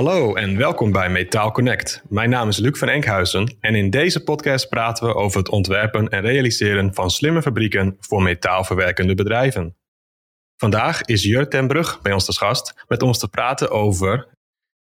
[0.00, 2.02] Hallo en welkom bij Metaal Connect.
[2.08, 6.08] Mijn naam is Luc van Enkhuizen en in deze podcast praten we over het ontwerpen
[6.08, 9.76] en realiseren van slimme fabrieken voor metaalverwerkende bedrijven.
[10.56, 14.28] Vandaag is Jur ten Brug bij ons te gast met ons te praten over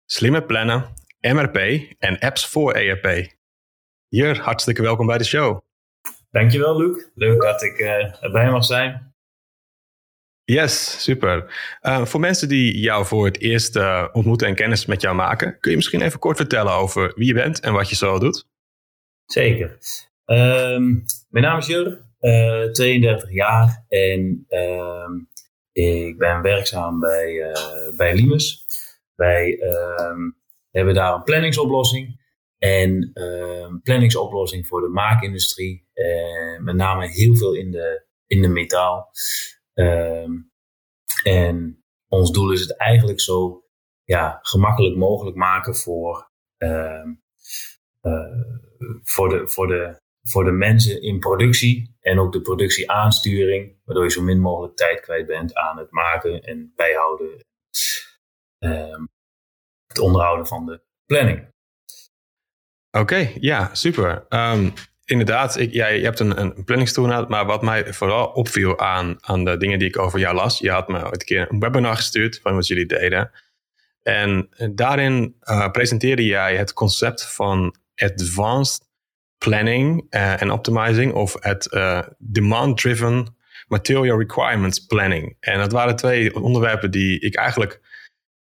[0.04, 1.56] slimme plannen, MRP
[1.98, 3.32] en apps voor ERP.
[4.08, 5.60] Jur, hartstikke welkom bij de show.
[6.30, 9.11] Dankjewel Luc, leuk dat ik uh, erbij mag zijn.
[10.52, 11.44] Yes, super.
[11.82, 15.58] Uh, voor mensen die jou voor het eerst uh, ontmoeten en kennis met jou maken,
[15.60, 18.46] kun je misschien even kort vertellen over wie je bent en wat je zo doet?
[19.24, 19.78] Zeker.
[20.26, 25.12] Um, mijn naam is Jur, uh, 32 jaar en ehm,
[25.72, 27.56] ik ben werkzaam bij,
[27.96, 28.66] bij Limes.
[29.14, 30.30] Wij ehm,
[30.70, 32.20] hebben daar een planningsoplossing
[32.58, 35.86] en een planningsoplossing voor de maakindustrie,
[36.60, 39.10] met name heel veel in de, in de metaal.
[39.74, 40.50] Um,
[41.24, 43.64] en ons doel is het eigenlijk zo
[44.04, 47.04] ja, gemakkelijk mogelijk maken voor, uh,
[48.02, 48.42] uh,
[49.02, 54.10] voor, de, voor, de, voor de mensen in productie en ook de productieaansturing, waardoor je
[54.10, 57.44] zo min mogelijk tijd kwijt bent aan het maken en bijhouden,
[58.58, 59.04] uh,
[59.86, 61.50] het onderhouden van de planning.
[62.90, 64.26] Oké, ja, super.
[65.12, 69.44] Inderdaad, ik, ja, je hebt een, een planningstool, maar wat mij vooral opviel aan, aan
[69.44, 71.96] de dingen die ik over jou las, je had me ooit een keer een webinar
[71.96, 73.30] gestuurd van wat jullie deden.
[74.02, 78.90] En daarin uh, presenteerde jij het concept van advanced
[79.38, 83.36] planning uh, en optimizing of het uh, demand-driven
[83.68, 85.36] material requirements planning.
[85.40, 87.80] En dat waren twee onderwerpen die ik eigenlijk,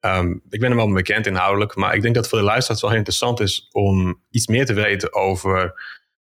[0.01, 2.91] um, ik ben er wel bekend inhoudelijk, maar ik denk dat voor de luisteraars wel
[2.91, 5.75] heel interessant is om iets meer te weten over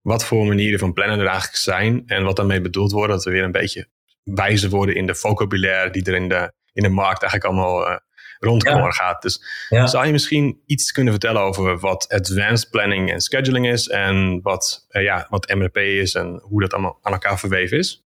[0.07, 3.13] wat voor manieren van plannen er eigenlijk zijn en wat daarmee bedoeld wordt.
[3.13, 3.89] Dat we weer een beetje
[4.23, 7.97] wijzer worden in de vocabulaire die er in de, in de markt eigenlijk allemaal uh,
[8.39, 9.23] rondkomen gaat.
[9.23, 14.41] Dus zou je misschien iets kunnen vertellen over wat advanced planning en scheduling is en
[14.43, 18.05] wat, uh, ja, wat MRP is en hoe dat allemaal aan elkaar verweven is?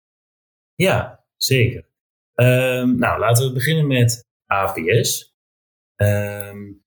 [0.75, 1.85] Ja, zeker.
[2.35, 5.33] Um, nou, laten we beginnen met APS.
[5.95, 6.83] Um,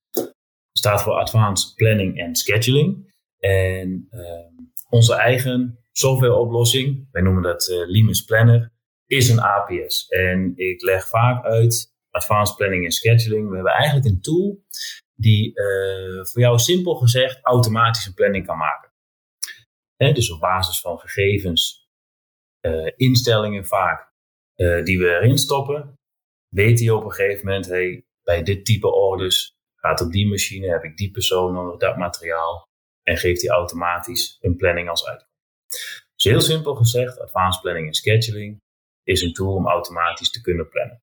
[0.73, 3.11] staat voor Advanced Planning and Scheduling.
[3.39, 8.73] En um, onze eigen softwareoplossing, wij noemen dat uh, Limes Planner,
[9.07, 10.09] is een APS.
[10.09, 14.65] En ik leg vaak uit, Advanced Planning en Scheduling, we hebben eigenlijk een tool
[15.15, 18.91] die uh, voor jou simpel gezegd automatisch een planning kan maken.
[19.97, 21.89] Dus op basis van gegevens,
[22.61, 24.13] uh, instellingen vaak,
[24.85, 25.99] die we erin stoppen,
[26.49, 30.69] weet hij op een gegeven moment, hey, bij dit type orders gaat op die machine,
[30.69, 32.71] heb ik die persoon nodig, dat materiaal
[33.03, 35.33] en geeft hij automatisch een planning als uitkomst.
[36.15, 38.63] Dus heel simpel gezegd, Advanced Planning en Scheduling
[39.03, 41.03] is een tool om automatisch te kunnen plannen.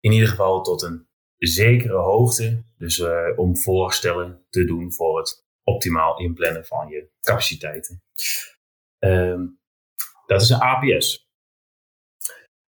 [0.00, 1.08] In ieder geval tot een
[1.38, 8.02] zekere hoogte, dus uh, om voorstellen te doen voor het optimaal inplannen van je capaciteiten.
[8.98, 9.58] Um,
[10.26, 11.24] dat is een APS.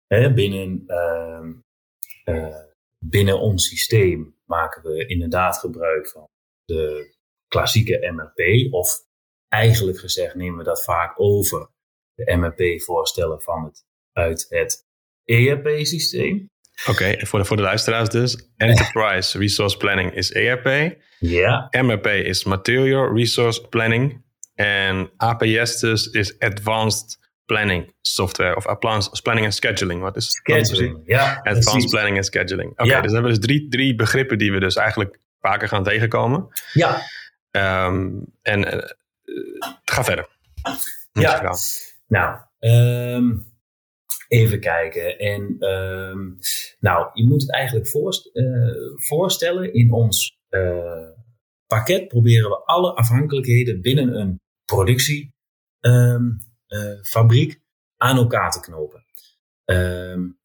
[0.08, 1.48] Binnen, uh,
[2.24, 2.56] uh,
[2.98, 6.28] binnen ons systeem maken we inderdaad gebruik van
[6.64, 7.15] de
[7.56, 8.72] klassieke MRP.
[8.72, 8.88] Of
[9.48, 11.68] eigenlijk gezegd nemen we dat vaak over,
[12.14, 14.86] de MRP-voorstellen van het, uit het
[15.24, 16.50] ERP-systeem.
[16.88, 18.50] Oké, voor, de, voor de luisteraars dus.
[18.56, 20.96] Enterprise Resource Planning is ERP.
[21.18, 21.68] Ja.
[21.70, 24.24] MRP is Material Resource Planning.
[24.54, 28.56] En APS dus is Advanced Planning Software.
[28.56, 30.00] Of Advanced Planning and Scheduling.
[30.00, 31.40] Wat is Scheduling, ja.
[31.42, 32.70] Advanced Planning and Scheduling.
[32.70, 35.84] Oké, okay, dus we hebben dus drie, drie begrippen die we dus eigenlijk vaker gaan
[35.84, 36.48] tegenkomen.
[36.72, 37.02] Ja.
[37.56, 38.82] Um, en uh,
[39.84, 40.28] ga verder.
[41.12, 41.54] Ja,
[42.06, 43.54] nou, um,
[44.28, 45.18] even kijken.
[45.18, 46.38] En um,
[46.80, 49.72] nou, je moet het eigenlijk voorst uh, voorstellen.
[49.72, 51.08] In ons uh,
[51.66, 57.60] pakket proberen we alle afhankelijkheden binnen een productiefabriek
[57.96, 59.04] aan elkaar te knopen.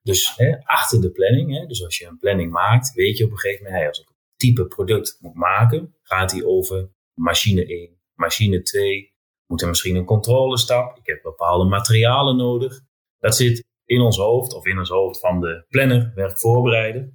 [0.02, 3.32] dus hè, achter de planning, hè, dus als je een planning maakt, weet je op
[3.32, 6.90] een gegeven moment, hey, als ik een type product moet maken, gaat die over
[7.22, 9.14] machine 1, machine 2,
[9.46, 12.82] moet er misschien een controlestap, ik heb bepaalde materialen nodig.
[13.18, 17.12] Dat zit in ons hoofd of in ons hoofd van de planner, werkvoorbereider.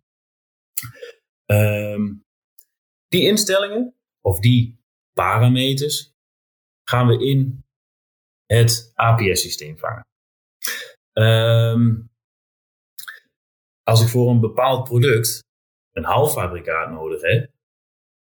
[1.46, 2.24] Um,
[3.08, 6.14] die instellingen of die parameters
[6.88, 7.64] gaan we in
[8.46, 10.04] het APS-systeem vangen.
[11.12, 12.10] Um,
[13.82, 15.44] als ik voor een bepaald product
[15.92, 17.50] een halffabrikaat nodig heb,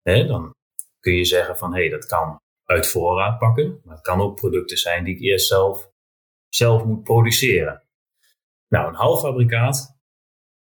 [0.02, 0.56] hè, dan
[1.04, 4.36] kun je zeggen van hé, hey, dat kan uit voorraad pakken, maar het kan ook
[4.36, 5.92] producten zijn die ik eerst zelf,
[6.50, 7.84] zelf moet produceren.
[8.68, 9.98] Nou, een halffabrikaat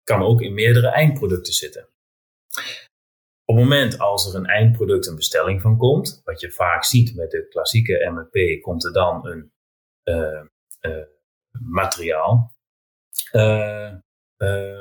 [0.04, 1.90] kan ook in meerdere eindproducten zitten.
[3.46, 7.16] op het moment als er een eindproduct, een bestelling van komt, wat je vaak ziet
[7.16, 9.52] met de klassieke MRP, komt er dan een
[10.04, 10.44] uh,
[10.82, 11.06] uh,
[11.52, 12.56] materiaal
[13.32, 13.94] uh,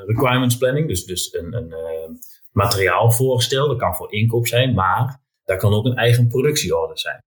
[0.05, 2.19] requirements planning, dus, dus een, een
[2.51, 3.67] materiaalvoorstel.
[3.67, 7.21] Dat kan voor inkoop zijn, maar daar kan ook een eigen productieorder zijn.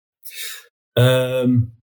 [0.93, 1.79] Um,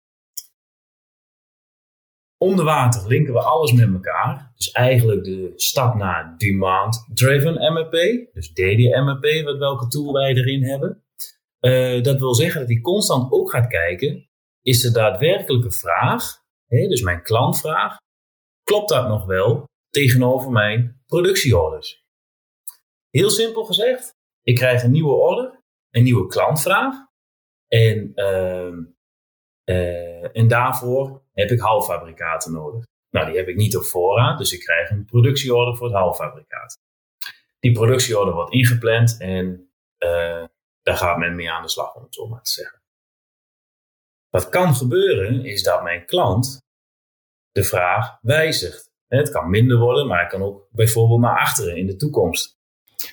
[2.39, 4.53] Onder water linken we alles met elkaar.
[4.57, 7.93] Dus eigenlijk de stap naar Demand-Driven MRP,
[8.33, 11.03] dus DDMRP, wat welke tool wij erin hebben.
[11.61, 14.29] Uh, dat wil zeggen dat hij constant ook gaat kijken,
[14.63, 17.97] is de daadwerkelijke vraag, hè, dus mijn klantvraag,
[18.63, 22.03] klopt dat nog wel tegenover mijn productieorders?
[23.11, 25.58] Heel simpel gezegd, ik krijg een nieuwe order,
[25.99, 26.95] een nieuwe klantvraag
[27.69, 28.77] en, uh,
[29.65, 32.87] uh, en daarvoor heb ik halffabrikaten nodig.
[33.11, 36.79] Nou, die heb ik niet op voorraad, dus ik krijg een productieorder voor het halffabrikaat.
[37.59, 40.45] Die productieorder wordt ingepland en uh,
[40.83, 42.83] daar gaat men mee aan de slag, om het zo maar te zeggen.
[44.29, 46.61] Wat kan gebeuren is dat mijn klant
[47.53, 48.91] de vraag wijzigt.
[49.07, 52.59] Het kan minder worden, maar het kan ook bijvoorbeeld naar achteren in de toekomst.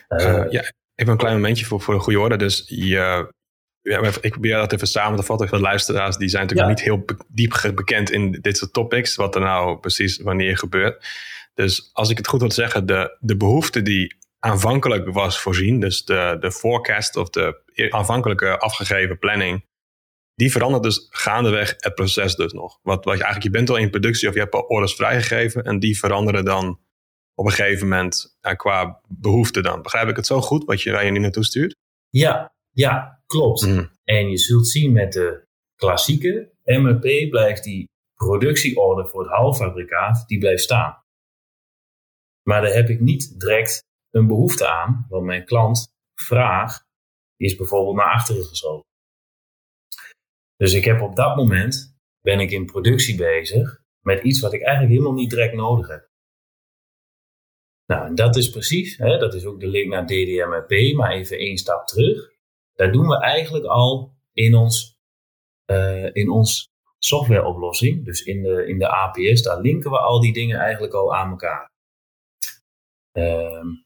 [0.10, 0.64] Uh, ja,
[0.96, 2.36] even een klein momentje voor, voor een goede orde.
[2.36, 3.34] Dus je,
[3.82, 6.18] ja, ik probeer dat even samen te vatten de luisteraars.
[6.18, 9.16] Die zijn natuurlijk niet heel diep bekend in dit soort topics.
[9.16, 11.06] Wat er nou precies wanneer gebeurt.
[11.54, 15.80] Dus als ik het goed wil zeggen, de, de behoefte die aanvankelijk was voorzien.
[15.80, 19.66] Dus de, de forecast of de aanvankelijke afgegeven planning.
[20.36, 22.80] Die verandert dus gaandeweg het proces dus nog.
[22.82, 25.64] Wat, wat je eigenlijk, je bent al in productie of je hebt al orders vrijgegeven.
[25.64, 26.80] En die veranderen dan
[27.36, 29.82] op een gegeven moment qua behoefte dan.
[29.82, 31.76] Begrijp ik het zo goed wat je, waar je nu naartoe stuurt?
[32.10, 33.66] Ja, ja, klopt.
[33.66, 33.92] Mm.
[34.04, 35.46] En je zult zien met de
[35.76, 41.04] klassieke MRP blijft die productieorder voor het halffabrikaat, die blijft staan.
[42.44, 45.88] Maar daar heb ik niet direct een behoefte aan, want mijn klant
[46.22, 46.84] vraag
[47.36, 48.86] die is bijvoorbeeld naar achteren geschoven.
[50.56, 54.62] Dus ik heb op dat moment, ben ik in productie bezig met iets wat ik
[54.62, 56.10] eigenlijk helemaal niet direct nodig heb.
[57.86, 61.38] Nou, en dat is precies, hè, dat is ook de link naar DDMRP, maar even
[61.38, 62.34] één stap terug.
[62.74, 64.98] Daar doen we eigenlijk al in ons,
[65.66, 70.34] uh, in ons softwareoplossing, dus in de, in de APS, daar linken we al die
[70.34, 71.74] dingen eigenlijk al aan elkaar.
[73.12, 73.86] Um,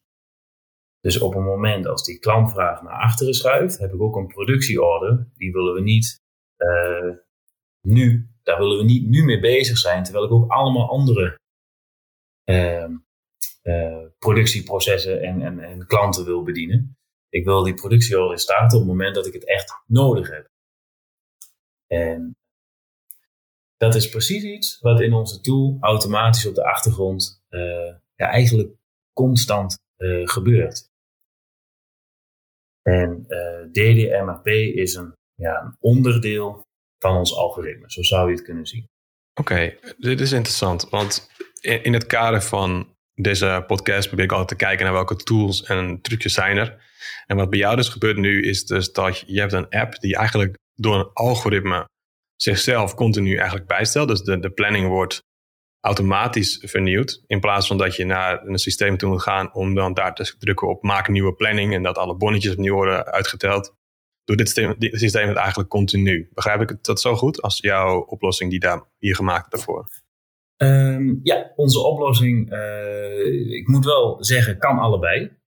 [1.01, 5.27] dus op een moment als die klantvraag naar achteren schuift, heb ik ook een productieorder.
[5.37, 6.21] Die willen we niet
[6.57, 7.15] uh,
[7.81, 11.39] nu, daar willen we niet nu mee bezig zijn, terwijl ik ook allemaal andere
[12.45, 12.95] uh,
[14.19, 16.97] productieprocessen en, en, en klanten wil bedienen.
[17.29, 20.50] Ik wil die productieorder starten op het moment dat ik het echt nodig heb.
[21.88, 22.38] En
[23.77, 28.75] dat is precies iets wat in onze tool automatisch op de achtergrond uh, ja, eigenlijk
[29.13, 30.88] constant uh, gebeurt.
[32.81, 36.67] En uh, DDMRP is een, ja, een onderdeel
[36.97, 37.91] van ons algoritme.
[37.91, 38.89] Zo zou je het kunnen zien.
[39.33, 40.89] Oké, dit is interessant.
[40.89, 41.29] Want
[41.61, 46.01] in het kader van deze podcast probeer ik altijd te kijken naar welke tools en
[46.01, 46.88] trucjes zijn er.
[47.27, 50.16] En wat bij jou dus gebeurt nu is dus dat je hebt een app die
[50.16, 51.86] eigenlijk door een algoritme
[52.36, 54.07] zichzelf continu eigenlijk bijstelt.
[54.07, 55.21] Dus de, de planning wordt
[55.80, 57.23] automatisch vernieuwd.
[57.28, 60.35] In plaats van dat je naar een systeem toe moet gaan om dan daar te
[60.38, 63.73] drukken op maak nieuwe planning en dat alle bonnetjes opnieuw worden uitgeteld.
[64.23, 66.30] Door dit systeem, dit systeem het eigenlijk continu.
[66.33, 69.88] Begrijp ik dat zo goed als jouw oplossing die daar hier gemaakt hebt daarvoor?
[70.63, 75.37] Um, ja, onze oplossing, uh, ik moet wel zeggen, kan allebei.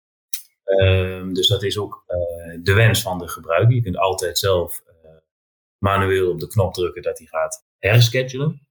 [0.65, 3.75] Um, dus dat is ook uh, de wens van de gebruiker.
[3.75, 5.11] Je kunt altijd zelf uh,
[5.79, 8.67] manueel op de knop drukken dat hij gaat herschedulen.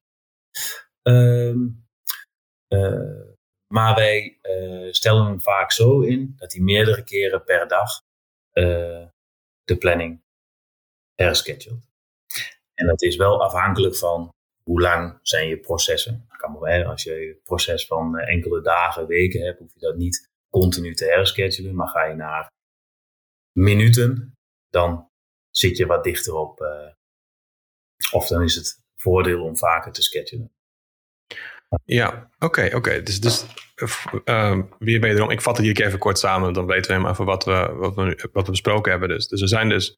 [1.01, 1.89] Um,
[3.67, 4.39] maar wij
[4.91, 7.89] stellen hem vaak zo in dat hij meerdere keren per dag
[9.63, 10.23] de planning
[11.15, 11.89] herschedult.
[12.73, 14.33] En dat is wel afhankelijk van
[14.63, 16.29] hoe lang zijn je processen.
[16.41, 20.29] Kan wel, als je een proces van enkele dagen, weken hebt, hoef je dat niet
[20.49, 22.51] continu te herschedulen, maar ga je naar
[23.51, 24.37] minuten,
[24.69, 25.09] dan
[25.49, 26.61] zit je wat dichter op.
[26.61, 26.93] Uh,
[28.11, 30.51] of dan is het voordeel om vaker te schedulen.
[31.83, 33.03] Ja, oké, oké.
[33.03, 33.45] Dus, dus
[34.25, 37.25] uh, weer wederom, ik vat het hier even kort samen, dan weten we hem even
[37.25, 39.09] wat we, wat we, wat we besproken hebben.
[39.09, 39.97] Dus, dus zijn dus,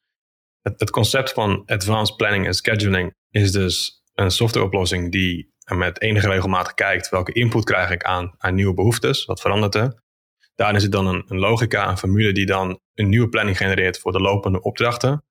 [0.62, 6.28] het, het concept van advanced planning en scheduling is dus een softwareoplossing die met enige
[6.28, 10.02] regelmatig kijkt welke input krijg ik aan, aan nieuwe behoeftes, wat verandert er.
[10.56, 14.12] Daarin zit dan een, een logica, een formule die dan een nieuwe planning genereert voor
[14.12, 15.24] de lopende opdrachten.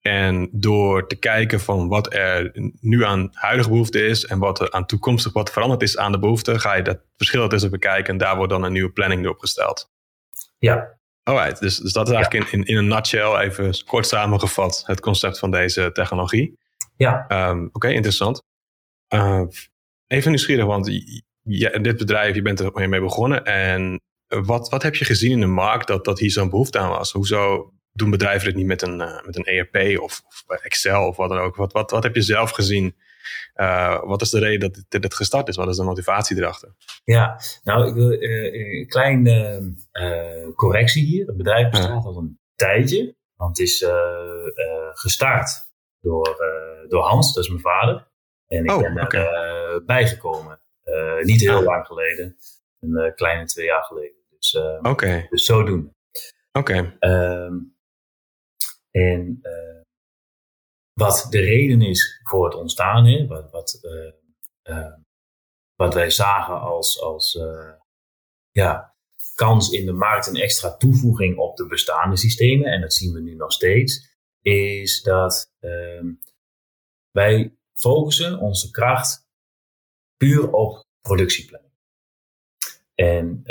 [0.00, 4.70] En door te kijken van wat er nu aan huidige behoefte is en wat er
[4.70, 8.18] aan toekomstig wat veranderd is aan de behoefte, ga je dat verschil tussen bekijken en
[8.18, 9.90] daar wordt dan een nieuwe planning door opgesteld.
[10.58, 14.82] Ja, Alright, dus, dus dat is eigenlijk in, in, in een nutshell, even kort samengevat,
[14.86, 16.58] het concept van deze technologie.
[16.96, 17.26] Ja.
[17.28, 18.42] Um, Oké, interessant.
[19.14, 19.42] Uh,
[20.06, 20.86] even nieuwsgierig, want
[21.42, 23.44] je, dit bedrijf, je bent er mee begonnen.
[23.44, 26.88] En wat, wat heb je gezien in de markt dat, dat hier zo'n behoefte aan
[26.88, 27.12] was?
[27.12, 31.16] Hoezo doen bedrijven dit niet met een, uh, met een ERP of, of, Excel of
[31.16, 31.56] wat dan ook?
[31.56, 32.96] Wat, wat, wat heb je zelf gezien?
[33.54, 35.56] Uh, wat is de reden dat dit, dit, gestart is?
[35.56, 36.74] Wat is de motivatie erachter?
[37.04, 39.60] Ja, nou, ik wil uh, een kleine
[40.56, 41.26] correctie hier.
[41.26, 43.16] Het bedrijf bestaat al een tijdje.
[43.36, 43.84] Want het is
[44.92, 45.50] gestart
[46.00, 46.36] door,
[46.88, 48.10] door Hans, dat is mijn vader.
[48.46, 49.24] En ik oh, ben okay.
[49.24, 50.60] er bijgekomen.
[51.22, 51.64] niet heel ah.
[51.64, 52.36] lang geleden.
[52.80, 54.16] Een kleine twee jaar geleden.
[54.30, 55.26] Dus, okay.
[55.30, 55.94] dus zodoende.
[56.52, 56.94] Oké.
[56.98, 57.10] Okay.
[57.44, 57.76] Um,
[58.90, 59.80] en uh,
[60.92, 64.94] wat de reden is voor het ontstaan, hè, wat, wat, uh, uh,
[65.74, 67.38] wat wij zagen als, als
[68.50, 68.94] ja,
[69.34, 73.20] kans in de markt, een extra toevoeging op de bestaande systemen, en dat zien we
[73.20, 76.06] nu nog steeds, is dat ehm,
[77.10, 79.26] wij focussen onze kracht
[80.16, 81.72] puur op productieplanning.
[82.94, 83.42] En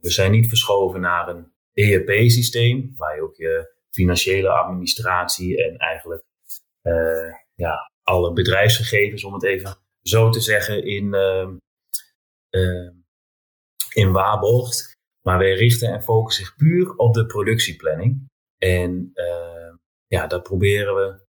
[0.00, 6.24] we zijn niet verschoven naar een ERP-systeem, waar je ook je financiële administratie en eigenlijk
[6.82, 12.90] uh, ja, alle bedrijfsgegevens, om het even zo te zeggen, in, uh,
[13.92, 14.92] in waarborgt.
[15.22, 18.28] Maar wij richten en focussen zich puur op de productieplanning.
[18.58, 19.74] En ehm,
[20.06, 21.23] ja, dat proberen we,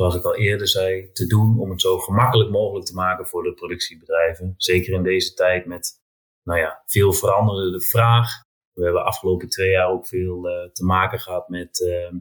[0.00, 3.42] zoals ik al eerder zei, te doen om het zo gemakkelijk mogelijk te maken voor
[3.42, 4.54] de productiebedrijven.
[4.56, 6.00] Zeker in deze tijd met
[6.42, 11.18] nou ja, veel veranderende vraag we hebben afgelopen twee jaar ook veel uh, te maken
[11.18, 12.20] gehad met uh,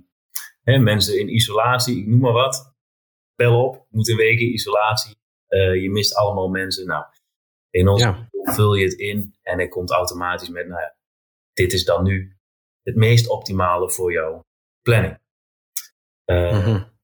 [0.64, 2.76] hè, mensen in isolatie, ik noem maar wat.
[3.36, 5.16] Bel op, moet een week in isolatie.
[5.50, 6.88] Uh, je mist allemaal mensen.
[6.88, 7.06] Nou,
[7.70, 8.30] in ons ja.
[8.32, 10.96] vul je het in en het komt automatisch met, nou ja,
[11.54, 12.38] dit is dan nu
[12.84, 14.46] het meest optimale voor jouw
[14.82, 15.20] planning.
[16.26, 16.98] Mm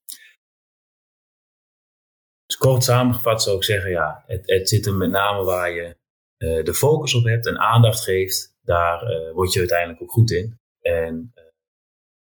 [2.58, 5.96] Kort samengevat zou ik zeggen, ja, het, het zit er met name waar je
[6.38, 10.60] de focus op hebt en aandacht geeft daar uh, word je uiteindelijk ook goed in.
[10.82, 11.44] En uh,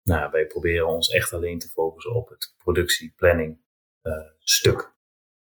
[0.04, 3.64] nou, wij proberen ons echt alleen te focussen op het productieplanning
[4.40, 4.94] stuk.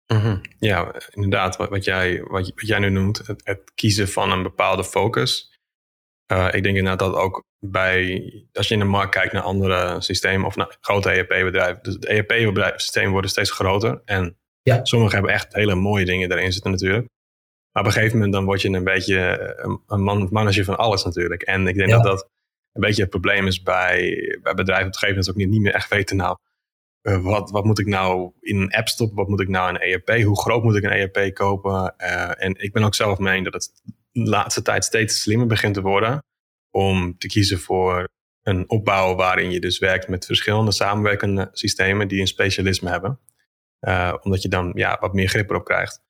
[0.07, 0.41] -hmm.
[0.59, 4.85] Ja, inderdaad, wat, wat, jij, wat, jij nu noemt, het, het, kiezen van een bepaalde
[4.85, 5.59] focus.
[6.27, 10.47] ik denk inderdaad dat ook bij, als je in de markt kijkt naar andere systemen
[10.47, 14.03] of naar grote ERP-bedrijven, dus het ERP-systeem worden steeds groter.
[14.05, 14.85] En ja.
[14.85, 17.09] sommige hebben echt hele mooie dingen erin zitten natuurlijk.
[17.73, 20.77] Maar op een gegeven moment dan word je een beetje eh, een man, manager van
[20.77, 21.43] alles natuurlijk.
[21.43, 22.29] En ik denk dat dat
[22.73, 24.01] een beetje het probleem is bij,
[24.43, 26.37] bij bedrijven op een gegeven moment ook niet, niet meer echt weten nou,
[27.03, 29.17] uh, wat, wat moet ik nou in een app stoppen?
[29.17, 30.23] Wat moet ik nou in een ERP?
[30.23, 31.95] Hoe groot moet ik een ERP kopen?
[31.99, 33.71] Uh, en ik ben ook zelf meen dat het
[34.13, 36.25] de laatste tijd steeds slimmer begint te worden
[36.71, 38.09] om te kiezen voor
[38.43, 43.19] een opbouw waarin je dus werkt met verschillende samenwerkende systemen die een specialisme hebben.
[43.89, 46.01] Uh, omdat je dan ja, wat meer grip erop krijgt.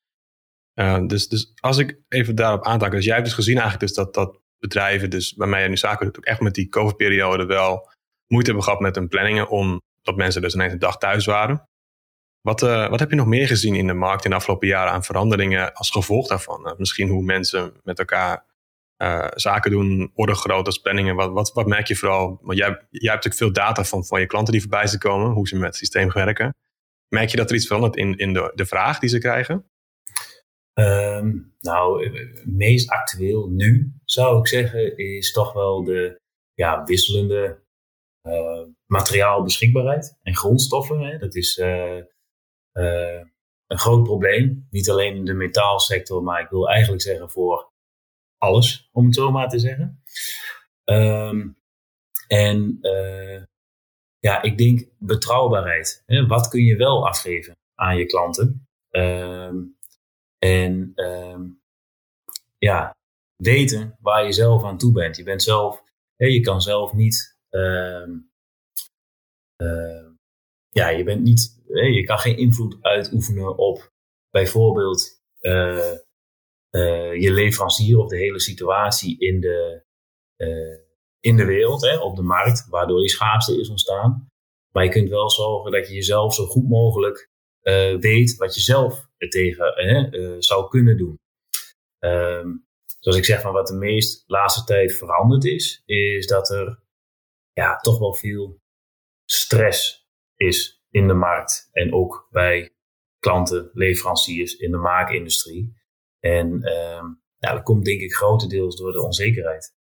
[0.75, 3.95] Uh, dus, dus als ik even daarop aantak, dus jij hebt dus gezien eigenlijk dus
[3.95, 7.91] dat, dat bedrijven, dus bij mij nu zaken doet, ook echt met die COVID-periode wel
[8.26, 11.69] moeite hebben gehad met hun planningen, omdat mensen dus ineens een dag thuis waren.
[12.41, 14.93] Wat, uh, wat heb je nog meer gezien in de markt in de afgelopen jaren
[14.93, 16.75] aan veranderingen als gevolg daarvan?
[16.79, 18.50] Misschien hoe mensen met elkaar
[19.35, 21.14] zaken doen, worden groot planningen.
[21.14, 22.38] Wat, wat, wat merk je vooral?
[22.43, 25.31] Want jij, jij hebt natuurlijk veel data van, van je klanten die voorbij zijn komen,
[25.31, 26.55] hoe ze met het systeem werken.
[27.14, 29.71] Merk je dat er iets verandert in, in de, de vraag die ze krijgen?
[30.75, 32.11] Um, nou,
[32.45, 36.21] meest actueel nu zou ik zeggen, is toch wel de
[36.54, 37.62] ja, wisselende
[38.23, 41.00] uh, materiaalbeschikbaarheid en grondstoffen.
[41.00, 41.19] Hè.
[41.19, 42.02] Dat is uh,
[43.66, 44.66] een groot probleem.
[44.71, 47.73] Niet alleen in de metaalsector, maar ik wil eigenlijk zeggen voor
[48.38, 50.02] alles, om het zo maar te zeggen.
[50.85, 51.61] Um,
[52.28, 52.78] en
[54.23, 56.02] ja, ik denk betrouwbaarheid.
[56.07, 56.26] Hè.
[56.26, 58.67] Wat kun je wel afgeven aan je klanten?
[58.91, 59.76] Um,
[60.38, 61.61] en um,
[62.59, 62.97] ja,
[63.37, 65.17] weten waar je zelf aan toe bent.
[65.17, 65.83] Je bent zelf,
[66.17, 68.09] hè, je kan zelf niet, uh,
[70.71, 73.93] ja, je bent niet, hè, je kan geen invloed uitoefenen op
[74.31, 75.93] bijvoorbeeld uh,
[76.71, 79.85] uh, je leverancier of de hele situatie in de,
[81.23, 84.29] in de wereld, hè, op de markt, waardoor die schaarste is ontstaan.
[84.73, 87.31] Maar je kunt wel zorgen dat je jezelf zo goed mogelijk
[88.00, 91.21] weet wat je zelf tegen uh, zou kunnen doen.
[91.99, 92.67] Um,
[92.99, 96.83] zoals ik zeg, van wat de meest laatste tijd veranderd is, is dat er
[97.52, 98.61] ja, toch wel veel
[99.25, 101.69] stress is in de markt.
[101.73, 102.75] En ook bij
[103.19, 105.75] klanten, leveranciers in de maakindustrie.
[106.19, 109.75] En um, ja, dat komt denk ik grotendeels door de onzekerheid.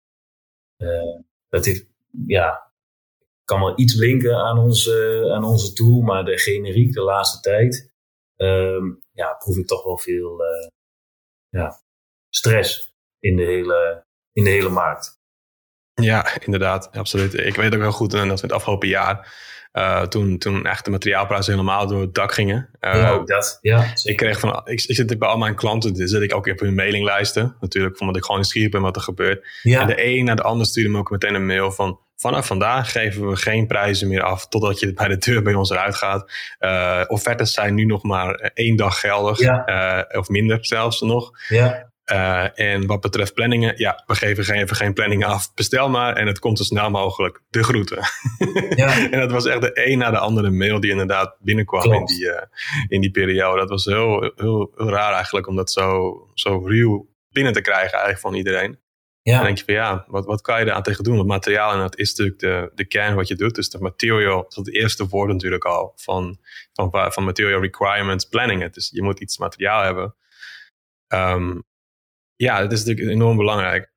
[0.77, 1.21] Uh,
[1.51, 1.87] dat heeft
[2.27, 2.73] ja,
[3.45, 7.93] kan wel iets linken aan onze, aan onze tool, maar de generiek de laatste tijd,
[8.37, 10.69] ehm, ja, proef ik toch wel veel uh,
[11.49, 11.83] ja,
[12.29, 15.20] stress in de, hele, in de hele markt.
[16.03, 17.35] Ja, inderdaad, absoluut.
[17.35, 19.33] Ik weet ook heel goed dat we het afgelopen jaar
[19.73, 22.69] uh, toen, toen echt de materiaalprijzen helemaal door het dak gingen.
[22.81, 23.59] Uh, ja, ook dat.
[23.61, 26.47] Ja, ik, kreeg van, ik, ik zit bij al mijn klanten, dus zit ik ook
[26.47, 27.57] op hun mailinglijsten.
[27.61, 29.47] Natuurlijk, omdat ik gewoon nieuwsgierig ben wat er gebeurt.
[29.63, 29.81] Ja.
[29.81, 32.01] En de een na de ander stuurde me ook meteen een mail van...
[32.17, 35.71] Vanaf vandaag geven we geen prijzen meer af totdat je bij de deur bij ons
[35.71, 36.33] eruit gaat.
[36.61, 40.07] Uh, offertes zijn nu nog maar één dag geldig, ja.
[40.13, 41.31] of minder zelfs nog.
[41.49, 41.90] Ja.
[42.13, 45.55] Uh, en wat betreft planningen, ja, we geven geen, even geen planningen af.
[45.55, 47.43] Bestel maar en het komt zo snel mogelijk.
[47.51, 47.99] De groeten.
[48.77, 48.99] Ja.
[49.11, 52.25] en dat was echt de een na de andere mail die inderdaad binnenkwam in die,
[52.25, 52.43] uh,
[52.89, 53.59] in die periode.
[53.59, 57.93] Dat was heel, heel, heel, raar eigenlijk om dat zo, zo ruw binnen te krijgen
[57.93, 58.79] eigenlijk van iedereen.
[59.23, 59.35] Ja.
[59.35, 61.19] Dan denk je van ja, wat, wat kan je daar aan tegen doen?
[61.19, 63.55] Het materiaal en dat is natuurlijk de, de kern wat je doet.
[63.55, 66.39] Dus de material, dat is het eerste woord natuurlijk al van,
[66.73, 68.73] van, van material requirements planning.
[68.73, 70.15] Dus je moet iets materiaal hebben.
[71.09, 71.69] Um,
[72.41, 73.93] ja, dat is natuurlijk enorm belangrijk.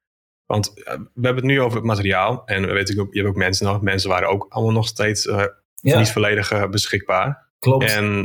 [0.46, 2.46] Want eh, we hebben het nu over het materiaal.
[2.46, 3.82] En we weten ook, je hebt ook mensen nog.
[3.82, 5.46] Mensen waren ook allemaal nog steeds uh,
[5.82, 7.52] niet volledig uh, beschikbaar.
[7.60, 7.92] Klopt.
[7.92, 8.24] En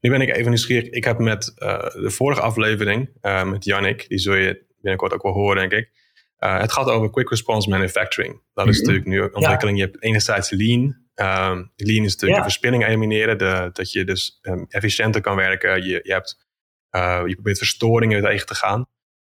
[0.00, 0.88] nu ben ik even nieuwsgierig.
[0.88, 3.10] Ik heb met de vorige aflevering
[3.44, 5.90] met Yannick, die zul je binnenkort ook wel horen, denk ik.
[6.38, 8.42] het gaat over quick response manufacturing.
[8.54, 8.86] Dat is mhm.
[8.86, 9.78] natuurlijk nu een ontwikkeling.
[9.78, 10.82] Je hebt enerzijds lean.
[11.14, 13.38] Um, lean is natuurlijk de verspilling elimineren.
[13.38, 15.84] De, dat je dus um, efficiënter kan werken.
[15.84, 16.49] Je, je hebt
[16.90, 18.86] uh, je probeert verstoringen tegen te gaan.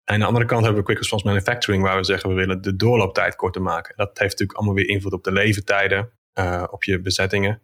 [0.04, 2.62] En aan de andere kant hebben we quick response manufacturing, waar we zeggen we willen
[2.62, 3.96] de doorlooptijd korter maken.
[3.96, 7.62] Dat heeft natuurlijk allemaal weer invloed op de levertijden, uh, op je bezettingen.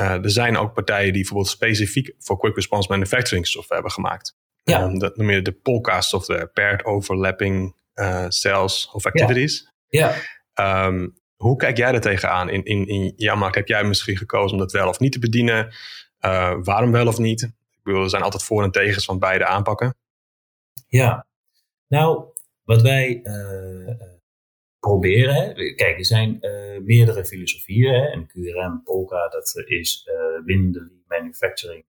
[0.00, 4.36] Uh, er zijn ook partijen die bijvoorbeeld specifiek voor quick response manufacturing software hebben gemaakt.
[4.62, 4.82] Ja.
[4.82, 7.78] Um, dat noem je de Polka software, paired overlapping
[8.28, 9.72] cells of activities.
[9.88, 10.14] Ja.
[10.54, 10.86] ja.
[10.86, 12.48] Um, hoe kijk jij er tegenaan?
[12.48, 15.18] In, in, in jouw markt heb jij misschien gekozen om dat wel of niet te
[15.18, 15.74] bedienen?
[16.62, 17.52] waarom wel of niet?
[17.92, 19.94] Bedoel, zijn altijd voor- en tegens van beide aanpakken.
[20.86, 21.26] Ja,
[21.86, 22.24] nou,
[22.62, 23.94] wat wij uh,
[24.78, 27.94] proberen, hè, kijk, er zijn uh, meerdere filosofieën.
[27.94, 31.84] Hè, en QRM, Polka, dat is uh, binnen de manufacturing.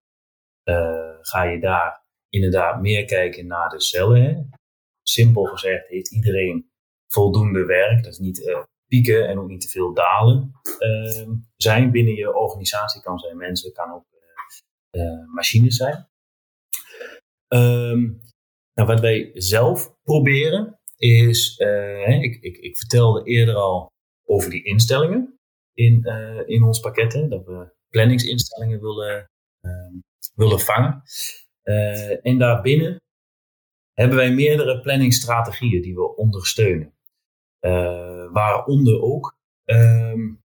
[1.22, 4.50] ga je daar inderdaad meer kijken naar de cellen.
[5.04, 6.72] Simpel gezegd heeft iedereen
[7.08, 8.04] voldoende werk.
[8.04, 13.02] Dat is niet pieken en ook niet te veel dalen ehm, zijn binnen je organisatie.
[13.02, 14.06] Kan zijn mensen, kan ook
[15.34, 16.10] machines zijn.
[17.48, 18.22] Um,
[18.74, 23.92] nou, wat wij zelf proberen is, uh, ik, ik, ik, vertelde eerder al
[24.26, 25.40] over die instellingen
[25.74, 29.30] in, uh, in ons pakket, hè, dat we planningsinstellingen willen,
[29.62, 30.02] uh,
[30.36, 31.02] willen vangen.
[32.22, 33.02] en daarbinnen
[33.94, 36.94] hebben wij meerdere planningsstrategieën die we ondersteunen.
[38.32, 40.42] waaronder ook um,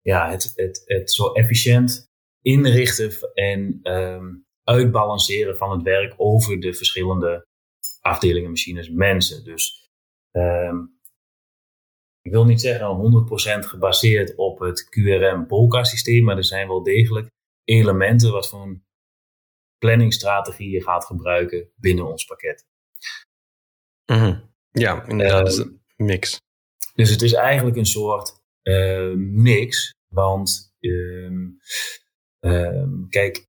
[0.00, 2.06] ja, het, het, het zo efficiënt
[2.42, 7.46] inrichten en um, uitbalanceren van het werk over de verschillende
[8.00, 9.44] afdelingen, machines, mensen.
[9.44, 9.88] Dus
[10.32, 10.98] um,
[12.22, 12.86] ik wil niet zeggen
[13.64, 17.28] 100% gebaseerd op het QRM-Polka-systeem, maar er zijn wel degelijk
[17.64, 18.80] elementen wat voor
[19.78, 22.66] planningsstrategie je gaat gebruiken binnen ons pakket.
[24.06, 24.40] Mhm.
[24.70, 26.40] Ja, inderdaad, um, een mix.
[26.94, 28.37] Dus het is eigenlijk een soort
[28.68, 31.58] uh, mix want um,
[32.40, 33.46] um, kijk,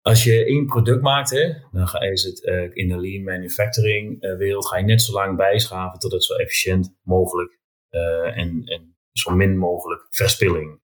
[0.00, 4.36] als je één product maakt, hè, dan is het uh, in de lean manufacturing uh,
[4.36, 7.58] wereld ga je net zo lang bijschaven tot het zo efficiënt mogelijk
[7.90, 10.80] uh, en, en, zo min mogelijk verspilling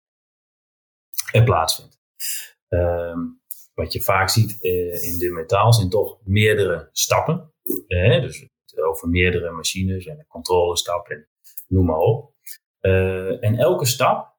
[1.33, 1.99] er plaatsvindt.
[3.75, 4.63] Wat je vaak ziet
[5.03, 7.53] in de metaal zijn toch meerdere stappen.
[7.87, 11.29] dus over meerdere machines en een controlestap en
[11.69, 12.35] noem maar op.
[12.81, 14.37] Uh, en elke stap,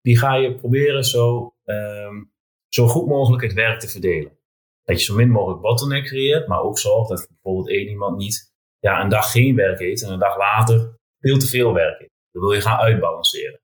[0.00, 2.32] die ga je proberen zo, um,
[2.68, 4.38] zo goed mogelijk het werk te verdelen.
[4.82, 8.52] Dat je zo min mogelijk bottleneck creëert, maar ook zorgt dat bijvoorbeeld één iemand niet
[8.78, 12.12] ja, een dag geen werk heeft en een dag later veel te veel werk heeft.
[12.30, 13.60] Dan wil je gaan uitbalanceren.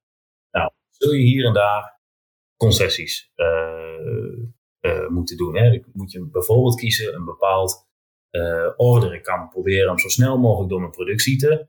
[0.50, 2.00] Nou, zul je hier en daar
[2.56, 4.36] concessies uh,
[4.80, 5.56] uh, moeten doen.
[5.56, 5.82] Hè?
[5.92, 7.88] Moet je bijvoorbeeld kiezen een bepaald
[8.30, 9.14] uh, order.
[9.14, 11.66] Ik kan proberen om zo snel mogelijk door mijn productie te,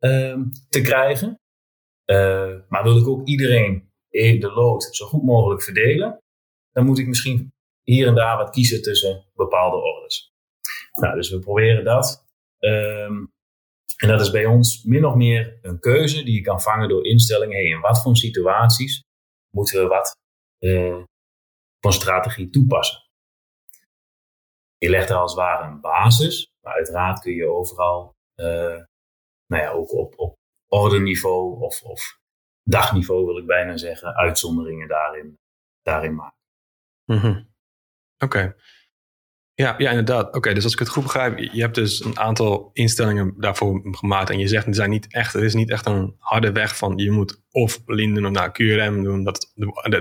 [0.00, 1.39] uh, te krijgen.
[2.10, 6.22] Uh, maar wil ik ook iedereen de lood zo goed mogelijk verdelen,
[6.72, 10.32] dan moet ik misschien hier en daar wat kiezen tussen bepaalde orders.
[10.92, 12.24] Nou, dus we proberen dat.
[12.58, 13.32] Um,
[13.96, 17.06] en dat is bij ons min of meer een keuze die je kan vangen door
[17.06, 17.56] instellingen.
[17.56, 19.02] Hey, in wat voor situaties
[19.54, 20.16] moeten we wat
[20.58, 21.02] uh,
[21.80, 23.08] van strategie toepassen?
[24.78, 28.14] Je legt er als het ware een basis Maar uiteraard kun je overal,
[29.46, 30.38] nou ja, ook op, op
[30.70, 32.18] ordeniveau of, of
[32.62, 35.38] dagniveau wil ik bijna zeggen, uitzonderingen daarin,
[35.82, 36.38] daarin maken.
[37.04, 37.42] Mhm.
[38.18, 38.54] Oké.
[39.54, 40.34] Ja, ja, inderdaad.
[40.34, 44.30] Oké, dus als ik het goed begrijp, je hebt dus een aantal instellingen daarvoor gemaakt.
[44.30, 46.96] En je zegt, er, zijn niet echt, er is niet echt een harde weg van
[46.96, 49.24] je moet of Lean doen of nou QRM doen.
[49.24, 49.52] Dat,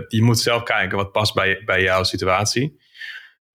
[0.08, 2.80] je moet zelf kijken wat past bij, bij jouw situatie.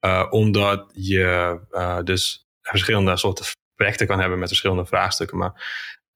[0.01, 5.39] Uh, omdat je uh, dus verschillende soorten projecten kan hebben met verschillende vraagstukken.
[5.39, 5.53] Maar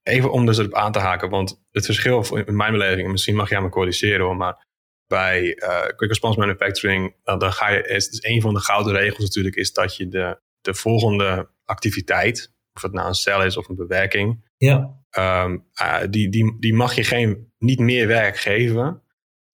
[0.03, 3.49] even om dus erop aan te haken, want het verschil in mijn beleving, misschien mag
[3.49, 4.67] jij me corrigeren hoor, maar
[5.07, 9.23] bij uh, quick response manufacturing, dan ga je, is, is een van de gouden regels
[9.23, 13.69] natuurlijk, is dat je de, de volgende activiteit, of het nou een cel is of
[13.69, 14.97] een bewerking, ja.
[15.17, 19.01] Um, uh, die, die, die mag je geen, niet meer werk geven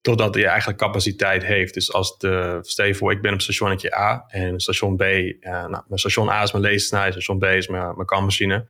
[0.02, 1.74] totdat je eigenlijk capaciteit heeft.
[1.74, 5.32] Dus als de, stel je voor, ik ben op stationnetje A en station B, uh,
[5.42, 8.70] nou, mijn station A is mijn leesnij, station B is mijn, mijn kanmachine.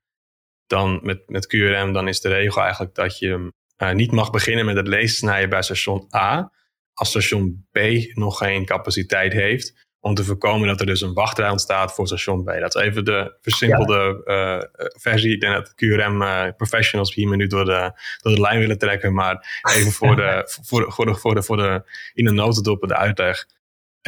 [0.67, 4.65] Dan met, met QRM, dan is de regel eigenlijk dat je uh, niet mag beginnen
[4.65, 6.51] met het leessnijden bij station A,
[6.93, 7.79] als station B
[8.13, 9.83] nog geen capaciteit heeft.
[9.99, 12.45] Om te voorkomen dat er dus een wachtrij ontstaat voor station B.
[12.45, 14.55] Dat is even de versimpelde ja.
[14.55, 15.33] uh, versie.
[15.33, 18.77] Ik denk dat QRM uh, professionals hier me nu door de, door de lijn willen
[18.77, 19.13] trekken.
[19.13, 22.87] Maar even voor de, voor de, voor de, voor de, voor de in de notendop
[22.87, 23.45] de uitleg.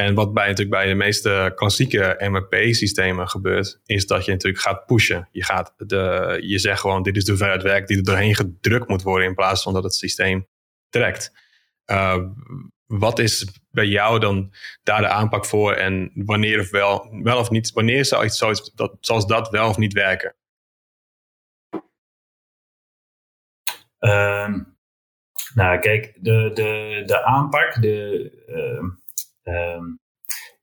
[0.00, 4.86] En wat bij, natuurlijk bij de meeste klassieke MRP-systemen gebeurt, is dat je natuurlijk gaat
[4.86, 5.28] pushen.
[5.32, 8.88] Je, gaat de, je zegt gewoon, dit is de hoeveelheid werk die er doorheen gedrukt
[8.88, 10.46] moet worden in plaats van dat het systeem
[10.88, 11.32] trekt.
[11.86, 12.24] Uh,
[12.86, 17.50] wat is bij jou dan daar de aanpak voor en wanneer of wel, wel of
[17.50, 20.34] niet, wanneer zou iets zoiets, dat, zoals dat wel of niet werken?
[23.98, 24.76] Um,
[25.54, 29.06] nou, kijk, de, de, de aanpak, de, um,
[29.48, 29.98] um,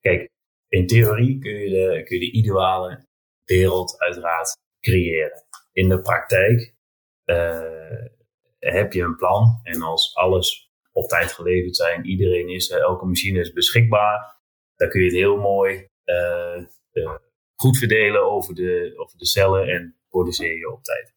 [0.01, 0.29] kijk,
[0.67, 3.05] in theorie kun je, de, kun je de ideale
[3.45, 5.43] wereld uiteraard creëren.
[5.71, 6.73] In de praktijk
[7.25, 8.05] uh,
[8.59, 12.05] heb je een plan en als alles op tijd geleverd zijn.
[12.05, 14.43] Iedereen is, eh, elke machine is beschikbaar.
[14.75, 16.65] Dan kun je het heel mooi uh,
[17.55, 21.13] goed verdelen over de, over de cellen en produceer je op tijd.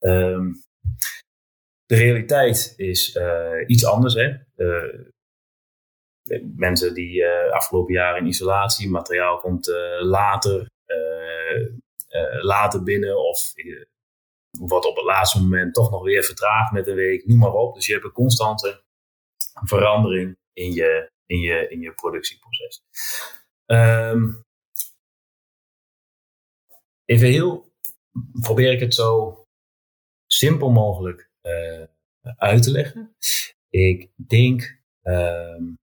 [0.00, 0.62] Um,
[1.86, 3.18] de realiteit is
[3.66, 4.14] iets anders.
[4.14, 4.32] Hè?
[6.56, 9.66] Mensen die afgelopen jaar in isolatie, materiaal komt
[10.00, 10.70] later,
[12.42, 13.52] later binnen of
[14.58, 17.74] wordt op het laatste moment toch nog weer vertraagd met een week, noem maar op.
[17.74, 18.82] Dus je hebt een constante
[19.64, 22.82] verandering in je, in je, in je productieproces.
[23.66, 24.44] Um,
[27.04, 27.72] even heel,
[28.40, 29.38] probeer ik het zo
[30.26, 31.30] simpel mogelijk
[32.36, 33.16] uit te leggen.
[33.68, 35.78] Ik denk, um,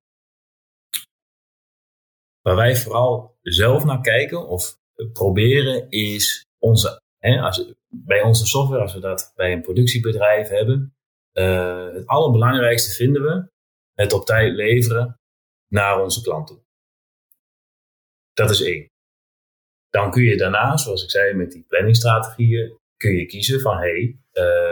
[2.41, 4.79] waar wij vooral zelf naar kijken of
[5.13, 10.95] proberen is onze, hè, als, bij onze software, als we dat bij een productiebedrijf hebben,
[11.33, 13.49] uh, het allerbelangrijkste vinden we
[13.93, 15.19] het op tijd leveren
[15.67, 16.63] naar onze klant toe.
[18.33, 18.89] Dat is één.
[19.89, 23.81] Dan kun je daarna, zoals ik zei met die planningstrategieën, kun je kiezen van hé,
[23.81, 24.19] hey,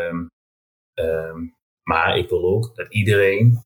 [0.08, 0.30] um,
[0.94, 3.64] um, maar ik wil ook dat iedereen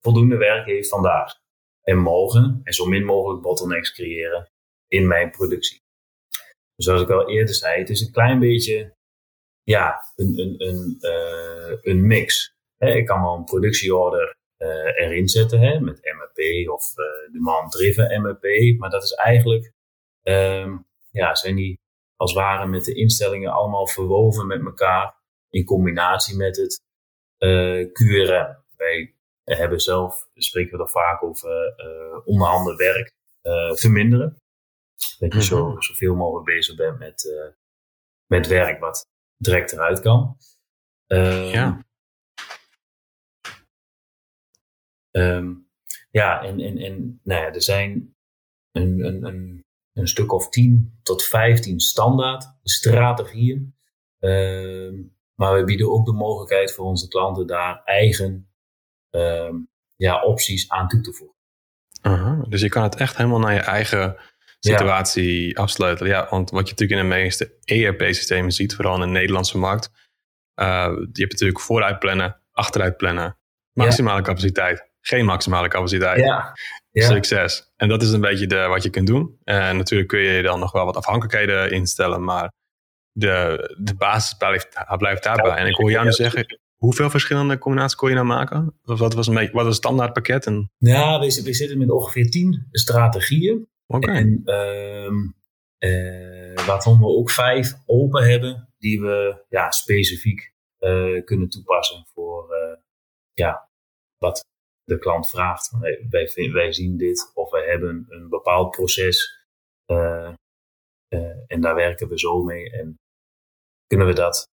[0.00, 1.42] voldoende werk heeft vandaag.
[1.84, 4.50] En mogen en zo min mogelijk bottlenecks creëren
[4.88, 5.82] in mijn productie.
[6.76, 8.94] Dus zoals ik al eerder zei, het is een klein beetje
[9.62, 12.54] ja, een, een, een, uh, een mix.
[12.78, 18.78] ik kan wel een productieorder uh, erin zetten met MRP of uh, demand-driven MRP.
[18.78, 19.72] Maar dat is eigenlijk,
[20.22, 21.78] um, ja, zijn die
[22.16, 25.14] als het ware met de instellingen allemaal verwoven met elkaar
[25.50, 26.82] in combinatie met het
[27.38, 28.62] uh, eh, QRM.
[28.76, 29.13] Wij
[29.44, 31.74] hebben zelf, spreken we er vaak over,
[32.24, 33.12] onderhanden werk
[33.78, 34.36] verminderen.
[35.18, 35.80] Dat je zo, mhm.
[35.80, 37.52] zoveel mogelijk bezig bent met,
[38.26, 40.36] met werk wat direct eruit kan.
[41.08, 41.84] Uh, ja.
[45.10, 45.68] Um,
[46.10, 48.14] ja, en, en, en nou ja, er zijn
[48.72, 53.74] een, een, een, een stuk of 10 tot 15 standaard strategieën.
[54.18, 58.53] Um, maar we bieden ook de mogelijkheid voor onze klanten daar eigen
[59.96, 62.50] ja, opties aan toe te voegen.
[62.50, 64.16] Dus je kan het echt helemaal naar je eigen
[64.58, 65.62] situatie ja.
[65.62, 66.06] afsluiten.
[66.06, 69.90] Ja, want wat je natuurlijk in de meeste ERP-systemen ziet, vooral in de Nederlandse markt,
[70.60, 70.66] uh,
[71.12, 73.38] je hebt natuurlijk vooruit plannen, achteruit plannen,
[73.72, 76.18] maximale capaciteit geen maximale capaciteit.
[76.18, 76.52] Ja.
[76.92, 77.72] Succes.
[77.76, 79.38] En dat is een beetje de, wat je kunt doen.
[79.44, 82.52] En natuurlijk kun je dan nog wel wat afhankelijkheden instellen, maar
[83.12, 85.56] de, de basis blijft, blijft daarbij.
[85.56, 88.78] En ik hoor jou nu zeggen, hoeveel verschillende combinaties kon je nou maken?
[88.84, 90.46] Of wat was, een wat was het standaardpakket?
[90.46, 90.70] En...
[90.78, 93.68] Ja, we, we zitten met ongeveer tien strategieën.
[93.86, 94.10] Oké.
[94.12, 95.34] En, um,
[96.66, 100.52] waarvan we ook vijf open hebben die we ja, specifiek
[101.24, 102.54] kunnen toepassen voor
[103.32, 103.68] ja,
[104.18, 104.46] wat
[104.84, 105.70] de klant vraagt.
[106.08, 109.46] Wij, wij zien dit of wij hebben een bepaald proces
[111.46, 112.98] en daar werken we zo mee en
[113.86, 114.52] kunnen we dat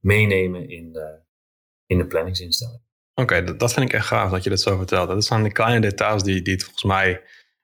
[0.00, 1.18] meenemen in de,
[1.86, 2.80] in de planningsinstelling.
[3.14, 5.08] Oké, dat vind ik echt gaaf dat je dat zo vertelt.
[5.08, 7.22] Dat zijn de kleine details die, die het volgens mij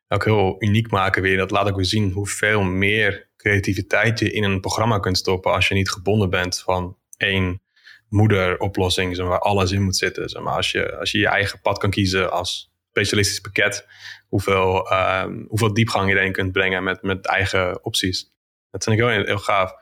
[0.08, 1.36] ook heel uniek maken weer.
[1.36, 5.68] Dat laat ook weer zien hoeveel meer creativiteit je in een programma kunt stoppen als
[5.68, 7.62] je niet gebonden bent van één
[8.08, 10.28] moederoplossing zeg waar alles in moet zitten.
[10.28, 13.86] Zeg maar, als, je, als je je eigen pad kan kiezen als specialistisch pakket,
[14.28, 18.32] hoeveel, um, hoeveel diepgang je erin kunt brengen met, met eigen opties.
[18.70, 19.81] Dat vind ik heel, heel gaaf.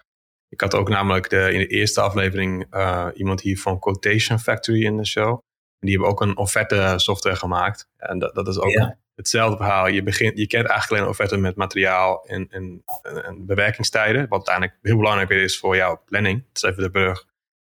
[0.50, 4.84] Ik had ook namelijk de, in de eerste aflevering uh, iemand hier van Quotation Factory
[4.84, 5.30] in de show.
[5.78, 7.88] En die hebben ook een offerte software gemaakt.
[7.96, 9.86] En dat, dat is ook hetzelfde verhaal.
[9.86, 14.20] Je, begint, je kent eigenlijk alleen offerte met materiaal en, en, en, bewerkingstijden.
[14.28, 16.44] Wat uiteindelijk heel belangrijk is voor jouw planning.
[16.52, 17.24] Dat is even de brug.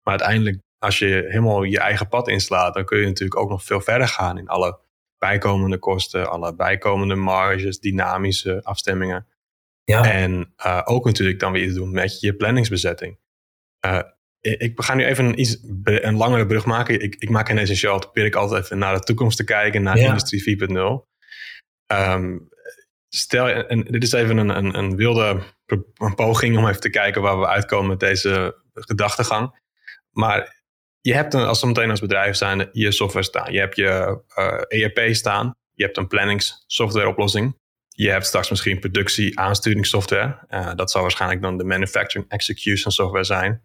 [0.02, 3.64] Maar uiteindelijk, als je helemaal je eigen pad inslaat, dan kun je natuurlijk ook nog
[3.64, 4.78] veel verder gaan in alle
[5.18, 9.26] bijkomende kosten, alle bijkomende marges, dynamische afstemmingen.
[9.90, 10.12] Ja.
[10.12, 13.18] En uh, ook natuurlijk dan weer te doen met je planningsbezetting.
[13.87, 14.00] Uh,
[14.40, 17.03] ik ga nu even een, iets, een langere brug maken.
[17.03, 19.83] Ik, ik maak in deze show probeer ik altijd even naar de toekomst te kijken,
[19.83, 20.76] naar Industrie 4.0.
[20.76, 21.03] Um,
[21.87, 22.38] ehm,
[23.09, 25.42] stel, en dit is even een, een, een wilde
[25.96, 29.59] een poging om even te kijken waar we uitkomen met deze gedachtegang.
[30.11, 30.62] Maar
[31.00, 33.53] je hebt een, als we meteen als bedrijf zijn, je software staan.
[33.53, 35.55] Je hebt je uh, eh, ERP staan.
[35.72, 37.59] Je hebt een planningssoftware oplossing.
[37.94, 40.38] Je hebt straks misschien productie aansturingssoftware.
[40.50, 43.62] Uh, dat zal waarschijnlijk dan de manufacturing execution software zijn.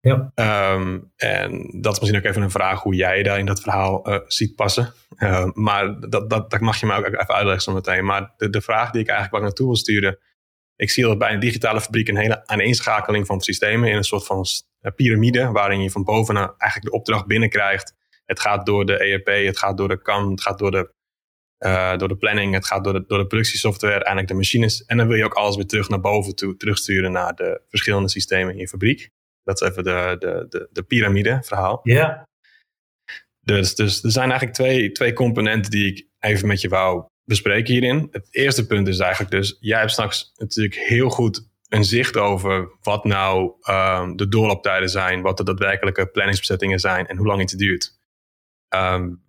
[0.00, 0.30] Ja.
[0.34, 4.12] Ehm, en dat is misschien ook even een vraag hoe jij daar in dat verhaal
[4.12, 4.92] uh, ziet passen.
[5.16, 8.04] Uh, maar dat, dat, dat mag je me ook even uitleggen zo meteen.
[8.04, 10.18] Maar de, de vraag die ik eigenlijk wel naartoe wil sturen.
[10.76, 14.26] Ik zie dat bij een digitale fabriek een hele aaneenschakeling van systemen in een soort
[14.26, 14.44] van
[14.80, 15.50] eh, piramide.
[15.50, 17.94] Waarin je van bovenaan eigenlijk de opdracht binnenkrijgt.
[18.24, 20.92] Het gaat door de ERP, het gaat door de CAM, het gaat door de,
[21.58, 24.84] uh, door de planning, het gaat door de, door de productiesoftware, eindelijk de machines.
[24.84, 28.08] En dan wil je ook alles weer terug naar boven toe, terugsturen naar de verschillende
[28.08, 29.08] systemen in je fabriek.
[29.42, 31.80] Dat is even de, de, de, de piramide verhaal.
[31.82, 32.26] Ja.
[33.40, 37.72] Dus, dus er zijn eigenlijk twee, twee componenten die ik even met je wou bespreken
[37.72, 38.08] hierin.
[38.10, 42.70] Het eerste punt is eigenlijk dus, jij hebt straks natuurlijk heel goed een zicht over
[42.82, 47.52] wat nou um, de doorlooptijden zijn, wat de daadwerkelijke planningsbezettingen zijn en hoe lang iets
[47.52, 47.96] duurt.
[48.74, 49.26] Um,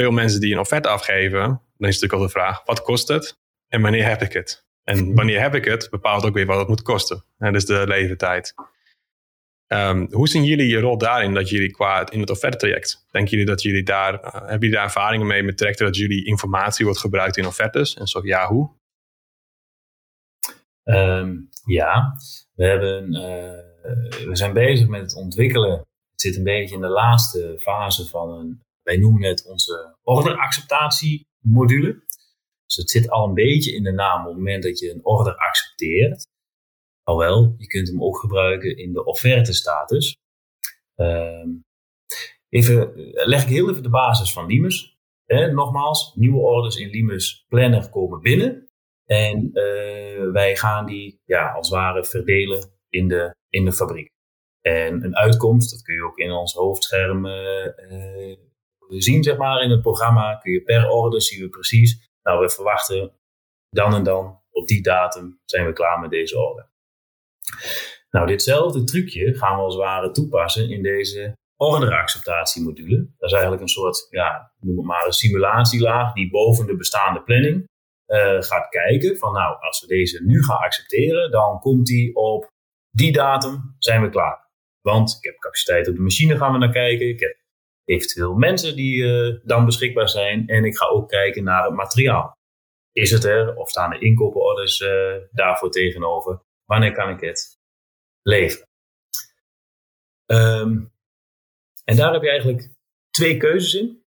[0.00, 3.38] veel mensen die een offerte afgeven, dan is natuurlijk al de vraag, wat kost het
[3.68, 4.68] en wanneer heb ik het?
[4.84, 7.24] En wanneer heb ik het, bepaalt ook weer wat het moet kosten.
[7.38, 8.54] En dus de levertijd.
[9.72, 13.06] Um, hoe zien jullie je rol daarin dat jullie qua in het offerte-traject?
[13.10, 16.26] Denken jullie dat jullie daar, uh, hebben jullie daar ervaringen mee met trajecten dat jullie
[16.26, 17.94] informatie wordt gebruikt in offertes?
[17.94, 18.70] En zo ja, hoe?
[20.84, 22.16] Um, ja,
[22.54, 25.78] we, hebben, uh, we zijn bezig met het ontwikkelen.
[26.10, 32.04] Het zit een beetje in de laatste fase van een, wij noemen het onze orderacceptatiemodule.
[32.64, 35.04] Dus het zit al een beetje in de naam op het moment dat je een
[35.04, 36.26] order accepteert.
[37.02, 40.16] Alhoewel, je kunt hem ook gebruiken in de offerte-status.
[40.96, 41.46] Uh,
[42.48, 44.98] even, leg ik heel even de basis van Limus.
[45.52, 48.68] nogmaals, nieuwe orders in Limus Planner komen binnen.
[49.04, 54.10] En uh, wij gaan die ja, als het ware verdelen in de, in de fabriek.
[54.60, 58.36] En een uitkomst, dat kun je ook in ons hoofdscherm uh,
[58.98, 60.36] zien, zeg maar, in het programma.
[60.36, 62.08] Kun je per order zien we precies.
[62.22, 63.12] Nou, we verwachten
[63.68, 66.68] dan en dan, op die datum, zijn we klaar met deze order.
[68.10, 72.96] Nou, ditzelfde trucje gaan we als het ware toepassen in deze orderacceptatiemodule.
[72.96, 77.22] Dat is eigenlijk een soort, ja, noem het maar een simulatielaag die boven de bestaande
[77.22, 77.68] planning
[78.06, 82.48] uh, gaat kijken van nou, als we deze nu gaan accepteren, dan komt die op
[82.90, 84.48] die datum, zijn we klaar.
[84.80, 87.08] Want ik heb capaciteit op de machine, gaan we naar kijken.
[87.08, 87.36] Ik heb
[87.90, 90.46] eventueel mensen die uh, dan beschikbaar zijn.
[90.46, 92.38] En ik ga ook kijken naar het materiaal.
[92.92, 96.42] Is het er of staan er inkooporders uh, daarvoor tegenover?
[96.64, 97.58] Wanneer kan ik het
[98.22, 98.68] leveren?
[100.26, 100.92] Um,
[101.84, 102.68] en daar heb je eigenlijk
[103.10, 104.04] twee keuzes in.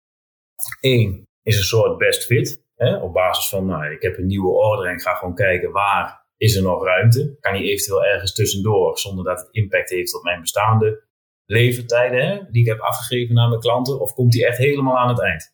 [0.82, 2.64] Eén is een soort best fit.
[2.76, 5.72] Hè, op basis van, nou, ik heb een nieuwe order en ik ga gewoon kijken
[5.72, 7.38] waar is er nog ruimte.
[7.40, 11.04] Kan die eventueel ergens tussendoor zonder dat het impact heeft op mijn bestaande
[11.46, 14.00] levertijden hè, die ik heb afgegeven naar mijn klanten?
[14.00, 15.54] Of komt die echt helemaal aan het eind?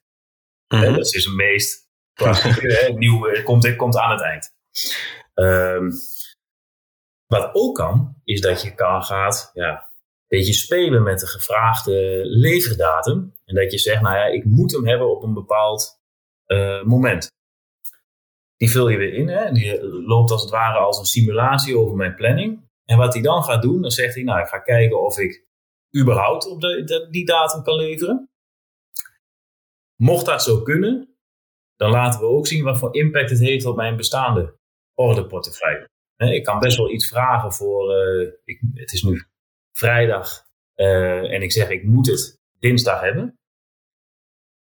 [0.67, 0.95] Mm -hmm.
[0.95, 4.55] dat is een meest klassieke, nieuwe, komt, komt aan het eind.
[5.33, 5.91] Um,
[7.27, 9.87] wat ook kan, is dat je kan gaat, ja,
[10.27, 13.33] een beetje spelen met de gevraagde leverdatum.
[13.45, 15.99] En dat je zegt, nou ja, ik moet hem hebben op een bepaald
[16.47, 17.31] uh, moment.
[18.57, 19.27] die vul je weer in.
[19.27, 19.51] Hè?
[19.51, 22.65] Die loopt als het ware als een simulatie over mijn planning.
[22.85, 25.46] En wat hij dan gaat doen, dan zegt hij, nou, ik ga kijken of ik
[25.95, 26.61] überhaupt op
[27.11, 28.29] die datum kan leveren.
[29.95, 31.17] Mocht dat zo kunnen,
[31.75, 34.57] dan laten we ook zien wat voor impact het heeft op mijn bestaande
[34.93, 35.89] orderportefeuille.
[36.17, 39.23] Ik kan best wel iets vragen voor, uh, ik, het is nu
[39.71, 40.45] vrijdag
[40.75, 43.39] uh, en ik zeg ik moet het dinsdag hebben.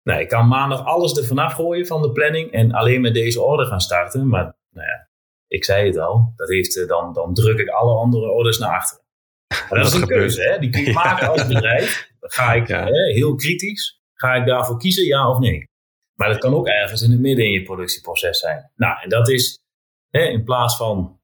[0.03, 3.42] Nou, ik kan maandag alles er vanaf gooien van de planning en alleen met deze
[3.42, 4.29] order gaan starten.
[4.29, 5.09] Maar nou ja,
[5.46, 8.74] ik zei het al, dat heeft, eh, dan, dan druk ik alle andere orders naar
[8.77, 9.04] achteren.
[9.71, 10.59] Maar dat, is een keuze, hè?
[10.59, 12.12] die kun je maken als bedrijf.
[12.21, 15.69] ga ik hè, heel kritisch, ga ik daarvoor kiezen, ja of nee?
[16.14, 18.71] Maar dat kan ook ergens in het midden in je productieproces zijn.
[18.77, 19.59] Nou, en dat is
[20.11, 21.21] hè, in plaats van,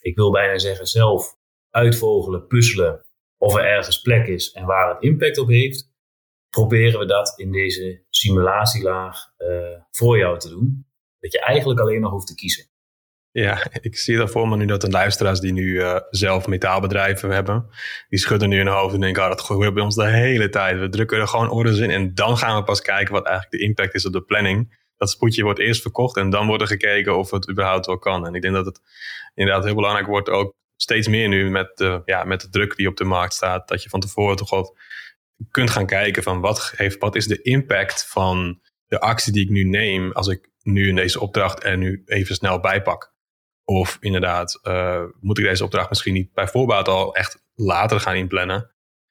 [0.00, 1.36] ik wil bijna zeggen, zelf
[1.70, 3.04] uitvogelen, puzzelen
[3.38, 5.92] of er ergens plek is en waar het impact op heeft,
[6.50, 10.86] proberen we dat in deze simulatielaag uh, voor jou te doen.
[11.18, 12.69] Dat je eigenlijk alleen nog hoeft te kiezen.
[13.32, 17.66] Ja, ik zie dat voor nu dat de luisteraars die nu uh, zelf metaalbedrijven hebben,
[18.08, 20.78] die schudden nu hun hoofd en denken, oh, dat gebeurt bij ons de hele tijd.
[20.78, 23.68] We drukken er gewoon orders in en dan gaan we pas kijken wat eigenlijk de
[23.68, 24.78] impact is op de planning.
[24.96, 28.26] Dat spoedje wordt eerst verkocht en dan wordt er gekeken of het überhaupt wel kan.
[28.26, 28.80] En ik denk dat het
[29.34, 32.88] inderdaad heel belangrijk wordt, ook steeds meer nu met de, ja, met de druk die
[32.88, 34.78] op de markt staat, dat je van tevoren toch wat
[35.50, 39.50] kunt gaan kijken van wat, heeft, wat is de impact van de actie die ik
[39.50, 43.09] nu neem als ik nu in deze opdracht er nu even snel bijpak.
[43.70, 48.14] Of inderdaad, uh, moet ik deze opdracht misschien niet bij voorbaat al echt later gaan
[48.14, 48.70] inplannen.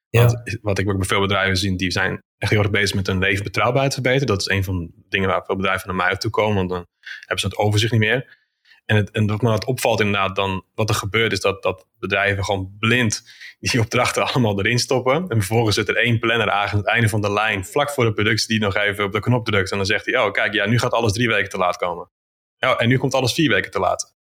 [0.10, 0.26] Ja.
[0.26, 3.20] Want wat ik bij veel bedrijven zie, die zijn echt heel erg bezig met hun
[3.20, 4.28] levenbetrouwbaarheid verbeteren.
[4.28, 6.86] Dat is een van de dingen waar veel bedrijven naar mij toe komen, want dan
[7.20, 8.38] hebben ze het overzicht niet meer.
[8.86, 11.88] En, het, en wat me dat opvalt inderdaad, dan wat er gebeurt is dat, dat
[12.00, 13.24] bedrijven gewoon blind
[13.60, 15.16] die opdrachten allemaal erin stoppen.
[15.16, 18.14] En vervolgens zit er één planner aan het einde van de lijn, vlak voor de
[18.14, 19.72] productie, die nog even op de knop drukt.
[19.72, 22.10] En dan zegt hij, oh kijk, ja, nu gaat alles drie weken te laat komen.
[22.58, 24.18] Ja, en nu komt alles vier weken te laat.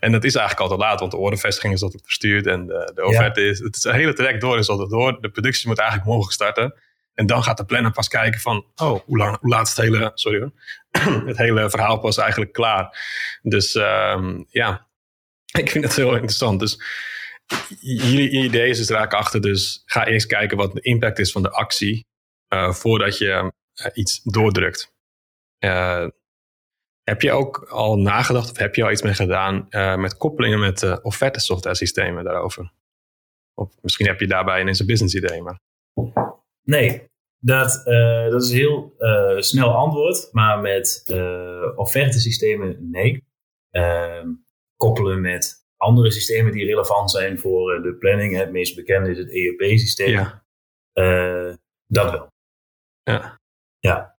[0.00, 3.04] En dat is eigenlijk altijd laat, want de ordervestiging is altijd verstuurd en de, de
[3.04, 3.58] offerte is.
[3.58, 5.20] Het, is een hele traject door is altijd door.
[5.20, 6.74] De productie moet eigenlijk morgen starten.
[7.14, 9.84] En dan gaat de planner pas kijken van, oh, hoe, lang, hoe laat is het
[9.84, 10.52] hele, sorry hoor,
[11.26, 12.98] het hele verhaal pas eigenlijk klaar.
[13.42, 14.86] Dus um, ja,
[15.58, 16.60] ik vind het heel interessant.
[16.60, 16.78] Dus
[17.80, 21.42] jullie idee is dus raak achter, dus ga eerst kijken wat de impact is van
[21.42, 22.06] de actie
[22.48, 24.92] uh, voordat je uh, iets doordrukt.
[25.58, 26.06] Uh,
[27.04, 30.60] heb je ook al nagedacht of heb je al iets mee gedaan uh, met koppelingen
[30.60, 32.72] met uh, offerte software systemen daarover?
[33.54, 35.42] Of misschien heb je daarbij ineens een business idee.
[35.42, 35.60] Maar...
[36.62, 38.94] Nee, dat, uh, dat is een heel
[39.38, 40.28] snel antwoord.
[40.32, 41.04] Maar met
[41.76, 43.24] offerte systemen nee.
[43.70, 44.28] Ehm,
[44.76, 48.36] koppelen met andere systemen die relevant zijn voor de planning.
[48.36, 50.10] Het meest bekende is het ERP-systeem.
[50.10, 50.44] Ja.
[51.86, 52.30] dat wel.
[53.02, 53.40] Ja.
[53.78, 54.11] Ja,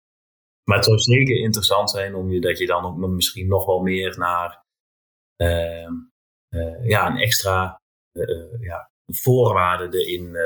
[0.64, 3.80] maar het zou zeker interessant zijn om je dat je dan ook misschien nog wel
[3.80, 4.64] meer naar
[5.36, 5.88] uh,
[6.50, 7.80] uh, ja, een extra
[8.12, 10.36] uh, ja, voorwaarde erin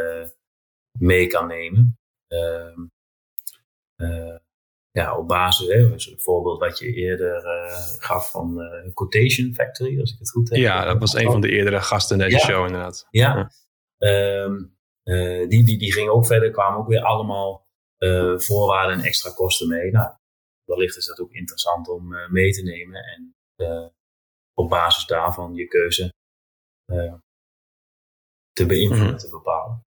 [0.98, 1.98] mee kan nemen.
[2.26, 2.87] Ehm,
[4.90, 7.42] ja, op basis, hè, dus een voorbeeld wat je eerder
[7.98, 8.61] gaf van
[8.94, 10.59] Quotation Factory, als ik het goed heb.
[10.59, 13.07] Ja, dat was een van de eerdere gasten in deze show inderdaad.
[13.11, 13.50] Ja,
[13.98, 14.42] ja.
[14.42, 14.76] Um,
[15.48, 17.67] die, die, die ging ook verder, kwamen ook weer allemaal
[17.99, 19.91] uh, voorwaarden en extra kosten mee.
[19.91, 20.15] Nou,
[20.65, 23.87] wellicht is dat ook interessant om uh, mee te nemen en uh,
[24.55, 26.13] op basis daarvan je keuze
[28.53, 29.19] te beïnvloeden, mm -hmm.
[29.19, 29.87] te bepalen.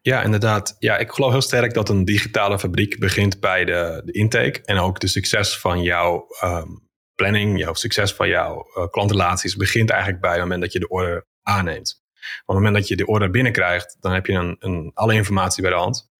[0.00, 0.76] Ja, inderdaad.
[0.78, 4.78] Ja, ik geloof heel sterk dat een digitale fabriek begint bij de, de intake en
[4.78, 10.20] ook de succes van jouw um, planning, jouw succes van jouw uh, klantrelaties begint eigenlijk
[10.20, 12.02] bij het moment dat je de order aanneemt.
[12.40, 15.62] Op het moment dat je de order binnenkrijgt, dan heb je een, een, alle informatie
[15.62, 16.10] bij de hand.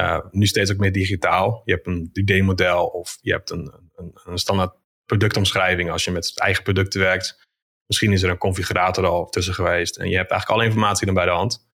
[0.00, 1.62] Uh, nu steeds ook meer digitaal.
[1.64, 6.32] Je hebt een 3D-model of je hebt een, een, een, standaard productomschrijving als je met
[6.34, 7.48] eigen producten werkt.
[7.86, 11.14] Misschien is er een configurator al tussen geweest en je hebt eigenlijk alle informatie dan
[11.14, 11.68] bij de hand.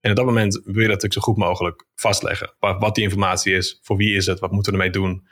[0.00, 2.54] En op dat moment wil je dat natuurlijk zo goed mogelijk vastleggen.
[2.58, 5.26] Wat, wat die informatie is, voor wie is het, wat moeten we ermee doen.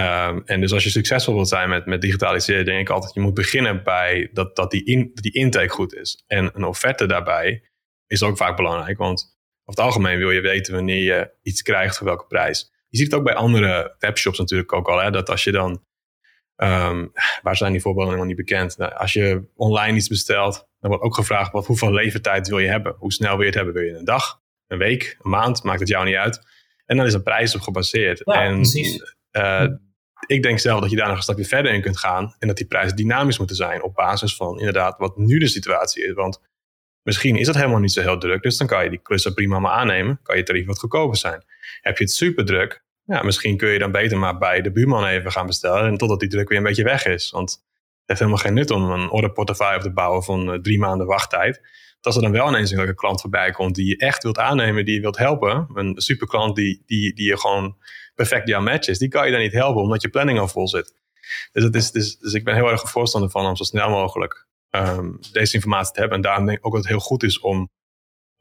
[0.00, 3.20] Um, en dus als je succesvol wilt zijn met, met digitaliseren, denk ik altijd, je
[3.20, 6.22] moet beginnen bij dat, dat die, in, die intake goed is.
[6.26, 7.62] En een offerte daarbij
[8.06, 9.33] is ook vaak belangrijk, want
[9.64, 12.72] over het algemeen wil je weten wanneer je iets krijgt voor welke prijs.
[12.88, 14.98] Je ziet het ook bij andere webshops natuurlijk ook al.
[14.98, 15.84] Hè, dat als je dan,
[16.56, 17.12] um,
[17.42, 18.78] waar zijn die voorbeelden helemaal niet bekend?
[18.78, 22.68] Nou, als je online iets bestelt, dan wordt ook gevraagd wat, hoeveel levertijd wil je
[22.68, 22.94] hebben?
[22.98, 23.74] Hoe snel wil je het hebben?
[23.74, 25.62] Wil je een dag, een week, een maand?
[25.62, 26.40] Maakt het jou niet uit.
[26.86, 28.22] En dan is een prijs op gebaseerd.
[28.24, 29.16] Ja, en, precies.
[29.32, 29.66] Uh,
[30.26, 32.34] ik denk zelf dat je daar nog een stapje verder in kunt gaan.
[32.38, 36.04] En dat die prijzen dynamisch moeten zijn op basis van inderdaad wat nu de situatie
[36.04, 36.12] is.
[36.12, 36.40] Want
[37.04, 39.58] Misschien is het helemaal niet zo heel druk, dus dan kan je die klussen prima
[39.58, 40.20] maar aannemen.
[40.22, 41.44] Kan je tarief wat goedkoper zijn.
[41.80, 45.06] Heb je het super druk, ja, misschien kun je dan beter maar bij de buurman
[45.06, 45.90] even gaan bestellen.
[45.90, 47.30] En totdat die druk weer een beetje weg is.
[47.30, 47.64] Want
[48.04, 51.60] heeft helemaal geen nut om een orderportefeuille te bouwen van uh, drie maanden wachttijd.
[52.00, 54.94] als er dan wel ineens een klant voorbij komt die je echt wilt aannemen, die
[54.94, 57.76] je wilt helpen, een superklant die, die, die je gewoon
[58.14, 60.68] perfect jouw match is, die kan je dan niet helpen omdat je planning al vol
[60.68, 60.94] zit.
[61.52, 64.46] Dus, het is, dus, dus ik ben heel erg voorstander van om zo snel mogelijk
[64.76, 66.16] um, deze informatie te hebben.
[66.16, 67.70] En daarom denk ik ook dat het heel goed is om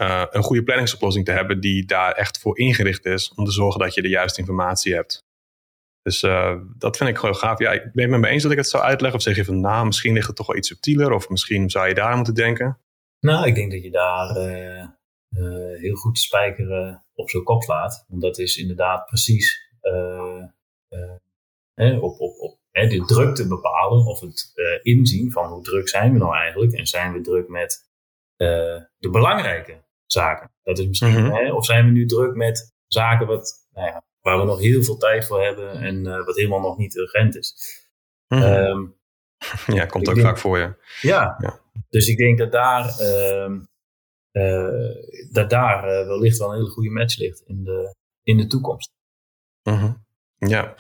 [0.01, 3.79] uh, een goede planningsoplossing te hebben die daar echt voor ingericht is om te zorgen
[3.79, 5.23] dat je de juiste informatie hebt.
[6.01, 7.59] Dus uh, dat vind ik gewoon gaaf.
[7.59, 9.19] Ja, ik ben het met me eens dat ik het zou uitleggen.
[9.19, 11.11] Of zeg je van, nou, misschien ligt het toch wel iets subtieler.
[11.11, 12.79] Of misschien zou je daar moeten denken.
[13.19, 14.88] Nou, ik denk dat je daar uh,
[15.79, 18.05] heel goed spijkeren op zo'n kop slaat.
[18.07, 19.71] Want dat is inderdaad precies
[21.77, 24.05] op, op, op hè, de drukte bepalen.
[24.05, 24.51] Of het
[24.82, 26.74] inzien van hoe druk zijn we nou eigenlijk.
[26.74, 27.91] En zijn we druk met
[28.97, 30.51] de belangrijke zaken.
[30.63, 31.34] Dat is misschien, mhm.
[31.34, 34.84] hè, of zijn we nu druk met zaken wat, nou ja, waar we nog heel
[34.84, 37.55] veel tijd voor hebben en uh, wat helemaal nog niet urgent is.
[38.28, 38.95] Mm -hmm.
[39.78, 40.74] ja, komt ook vaak voor je.
[41.01, 41.59] Ja, ja,
[41.89, 43.67] dus ik denk dat daar, um,
[44.32, 48.91] uh, dat daar wellicht wel een hele goede match ligt in de, in de toekomst.
[49.63, 50.05] Mm -hmm.
[50.38, 50.76] Ja.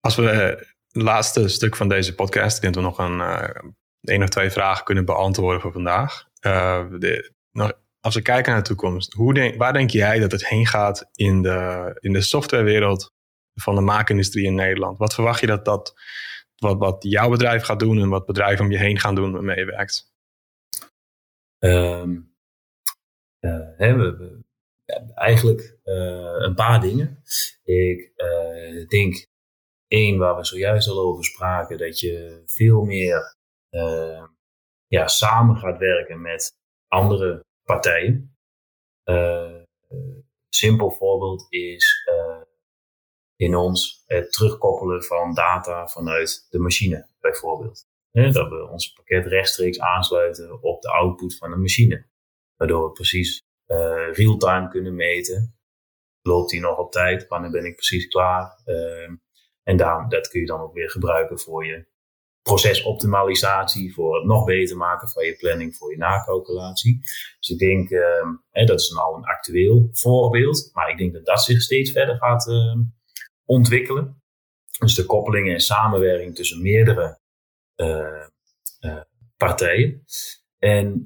[0.00, 4.22] Als we het laatste stuk van deze podcast, ik denk dat we nog een, één
[4.22, 6.28] of twee vragen kunnen beantwoorden voor vandaag.
[6.40, 10.48] De, nog als we kijken naar de toekomst, hoe denk, waar denk jij dat het
[10.48, 13.12] heen gaat in de, in de softwarewereld
[13.54, 14.98] van de maakindustrie in Nederland?
[14.98, 15.94] Wat verwacht je dat dat,
[16.56, 19.58] wat, wat jouw bedrijf gaat doen en wat bedrijven om je heen gaan doen waarmee
[19.58, 20.12] je werkt?
[21.58, 22.34] Um,
[23.40, 24.42] uh, we,
[25.14, 27.22] eigenlijk een paar dingen.
[27.62, 28.12] Ik
[28.88, 29.28] denk
[29.90, 33.38] één waar we zojuist al over spraken, dat je veel meer
[34.86, 36.56] ja, samen gaat werken met
[36.88, 38.36] andere partijen.
[39.04, 39.62] Uh,
[40.48, 42.42] simpel voorbeeld is uh,
[43.36, 47.88] in ons het terugkoppelen van data vanuit de machine, bijvoorbeeld.
[48.12, 52.06] dat we ons pakket rechtstreeks aansluiten op de output van de machine.
[52.56, 55.58] Waardoor we precies uh, real-time kunnen meten.
[56.22, 57.28] Loopt die nog op tijd?
[57.28, 58.62] Wanneer ben ik precies klaar?
[59.62, 61.88] En daar, dat kun je dan ook weer gebruiken voor je
[62.42, 66.98] procesoptimalisatie, voor het nog beter maken van je planning, voor je nakalculatie.
[67.38, 71.24] Dus ik denk, uh, hè, dat is al een actueel voorbeeld, maar ik denk dat
[71.24, 72.76] dat zich steeds verder gaat uh,
[73.44, 74.22] ontwikkelen.
[74.78, 77.20] Dus de koppelingen en samenwerking tussen meerdere
[77.76, 78.26] uh,
[79.36, 80.04] partijen.
[80.58, 81.00] En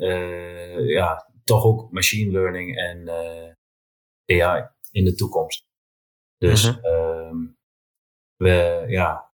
[0.86, 3.08] ja, toch ook machine learning en
[4.26, 5.66] AI in de toekomst.
[6.38, 7.56] Dus mm -hmm.
[8.36, 9.32] We, ja,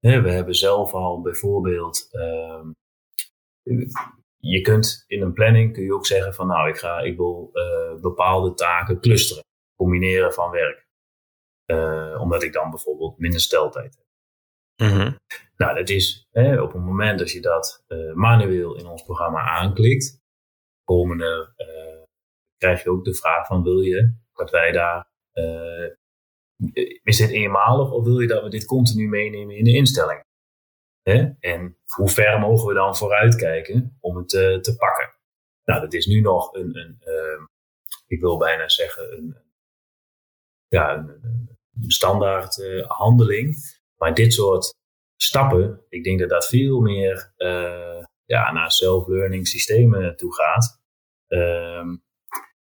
[0.00, 2.64] we hebben zelf al bijvoorbeeld, uh,
[4.36, 7.50] je kunt in een planning kun je ook zeggen van nou, ik, ga, ik wil
[7.52, 9.44] uh, bepaalde taken clusteren,
[9.76, 10.82] combineren van werk.
[11.66, 14.04] Uh, omdat ik dan bijvoorbeeld minder steltijd heb.
[14.88, 15.18] Mm
[15.56, 19.40] Nou, dat is hè, op het moment dat je dat uh, manueel in ons programma
[19.40, 20.20] aanklikt,
[20.84, 21.52] komende
[22.56, 25.08] krijg je ook de vraag van wil je dat wij daar
[27.02, 30.22] is dit eenmalig of wil je dat we dit continu meenemen in de instelling?
[31.40, 35.14] En hoe ver mogen we dan vooruitkijken om het uh, te pakken?
[35.64, 37.46] Nou, dat is nu nog een, een uh,
[38.06, 39.36] ik wil bijna zeggen, een,
[40.68, 43.56] ja, een, standaard uh, handeling.
[43.96, 44.74] Maar dit soort
[45.16, 47.32] stappen, ik denk dat dat veel meer
[48.24, 50.82] ja, naar self-learning systemen toe gaat.
[51.26, 51.96] Ehm,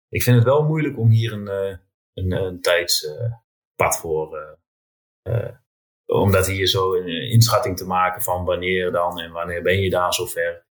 [0.09, 1.79] ik vind het wel moeilijk om hier een,
[2.15, 3.07] een, een tijds
[3.75, 4.59] pad voor.
[5.29, 5.51] Uh,
[6.07, 10.15] omdat hier zo een inschatting te maken van wanneer dan en wanneer ben je daar
[10.15, 10.67] zover.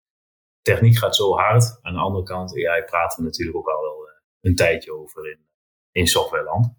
[0.61, 1.79] Techniek gaat zo hard.
[1.81, 4.09] Aan de andere kant, ja, praten we natuurlijk ook al wel
[4.41, 5.47] een tijdje over in,
[5.91, 6.73] in softwareland.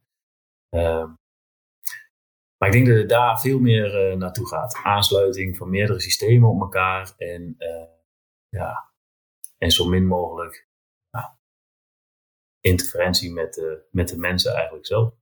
[0.70, 1.12] Uh,
[2.57, 4.81] maar ik denk dat het daar veel meer naartoe gaat.
[4.83, 7.57] Aansluiting van meerdere systemen op elkaar en,
[8.49, 8.93] ja,
[9.59, 10.68] en zo min mogelijk
[12.64, 15.12] interferentie met, de met de mensen eigenlijk zelf.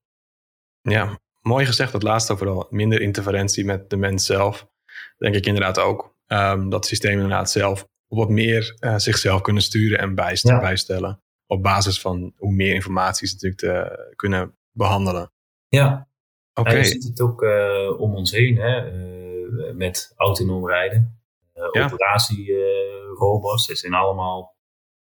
[0.83, 2.67] Ja, mooi gezegd, dat laatste vooral.
[2.71, 4.69] Minder interferentie met de mens zelf.
[5.19, 6.17] Denk ik inderdaad ook.
[6.27, 11.23] Um, dat systemen inderdaad zelf wat meer uh, zichzelf kunnen sturen en bijstellen.
[11.47, 15.33] Op basis van hoe meer informatie ze natuurlijk te kunnen behandelen.
[15.69, 16.09] Ja,
[16.55, 16.69] oké.
[16.69, 16.81] Okay.
[16.81, 21.21] je ziet het ook uh, om ons heen hè, uh, met autonoom rijden.
[21.73, 21.85] Ja.
[21.85, 24.57] Operatierobots, dat zijn allemaal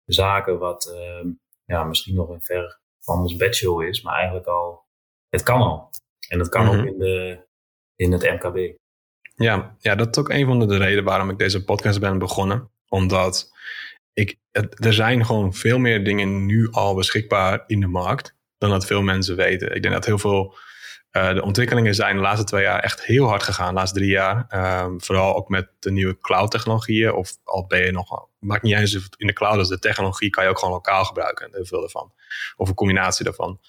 [0.04, 1.28] zaken wat ehm,
[1.64, 4.81] ja, misschien nog een ver van ons bedshow is, maar eigenlijk al
[5.32, 5.90] het kan al.
[6.28, 6.86] En dat kan ook mhm.
[6.86, 7.46] in, de,
[7.96, 8.76] in het MKB.
[9.34, 12.70] Ja, ja, dat is ook een van de redenen waarom ik deze podcast ben begonnen.
[12.88, 13.52] Omdat
[14.12, 14.36] ik,
[14.74, 19.02] er zijn gewoon veel meer dingen nu al beschikbaar in de markt dan dat veel
[19.02, 19.74] mensen weten.
[19.74, 20.54] Ik denk dat heel veel
[21.16, 24.10] Uh, de ontwikkelingen zijn de laatste twee jaar echt heel hard gegaan, de laatste drie
[24.10, 24.46] jaar.
[24.84, 27.12] Um, vooral ook met de nieuwe cloud-technologieën.
[27.12, 30.44] Of al ben je nog, maakt niet eens in de cloud, dus de technologie kan
[30.44, 31.48] je ook gewoon lokaal gebruiken.
[31.52, 32.12] Heel veel ervan.
[32.56, 33.60] Of een combinatie daarvan.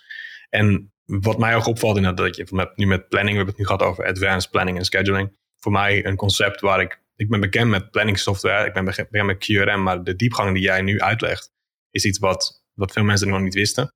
[0.49, 3.57] En wat mij ook opvalt, in dat je met, nu met planning, we hebben het
[3.57, 5.37] nu gehad over advanced planning en scheduling.
[5.59, 9.11] Voor mij een concept waar ik, ik ben bekend met planning software, ik ben bekend
[9.11, 11.51] met QRM, maar de diepgang die jij nu uitlegt,
[11.89, 13.93] is iets wat, wat veel mensen nog niet wisten.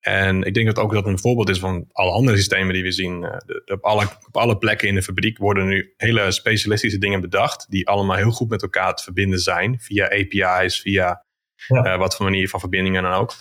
[0.00, 2.92] En ik denk dat ook dat een voorbeeld is van alle andere systemen die we
[2.92, 3.22] zien.
[3.22, 7.66] Uh, op, alle, op alle plekken in de fabriek worden nu hele specialistische dingen bedacht,
[7.70, 11.24] die allemaal heel goed met elkaar te verbinden zijn, via API's, via
[11.68, 13.34] uh, wat voor manier van verbindingen dan ook.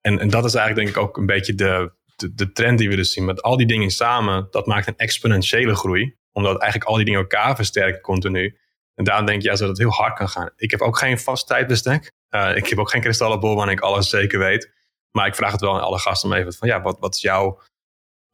[0.00, 2.88] En, en dat is eigenlijk denk ik ook een beetje de, de, de, trend die
[2.88, 3.24] we dus zien.
[3.24, 6.16] Met al die dingen samen, dat maakt een exponentiële groei.
[6.32, 8.58] Omdat eigenlijk al die dingen elkaar versterken continu.
[8.94, 10.50] En daarom denk je ja, dat het heel hard kan gaan.
[10.56, 12.12] Ik heb ook geen vast tijdbestek.
[12.30, 14.72] Uh, ik heb ook geen kristallenbol waarin ik alles zeker weet.
[15.10, 17.20] Maar ik vraag het wel aan alle gasten om even van ja, wat, wat is
[17.20, 17.60] jouw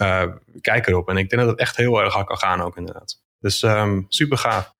[0.03, 1.09] uh, kijk erop?
[1.09, 3.23] En ik denk dat het echt heel erg hard kan gaan ook inderdaad.
[3.39, 4.75] Dus um, super gaaf.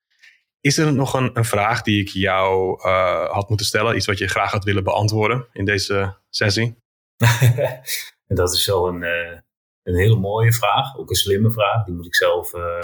[0.61, 3.97] Is er nog een, een vraag die ik jou uh, had moeten stellen?
[3.97, 6.77] Iets wat je graag had willen beantwoorden in deze sessie?
[8.35, 9.39] dat is wel een, uh,
[9.83, 10.97] een hele mooie vraag.
[10.97, 11.85] Ook een slimme vraag.
[11.85, 12.83] Die moet ik zelf uh,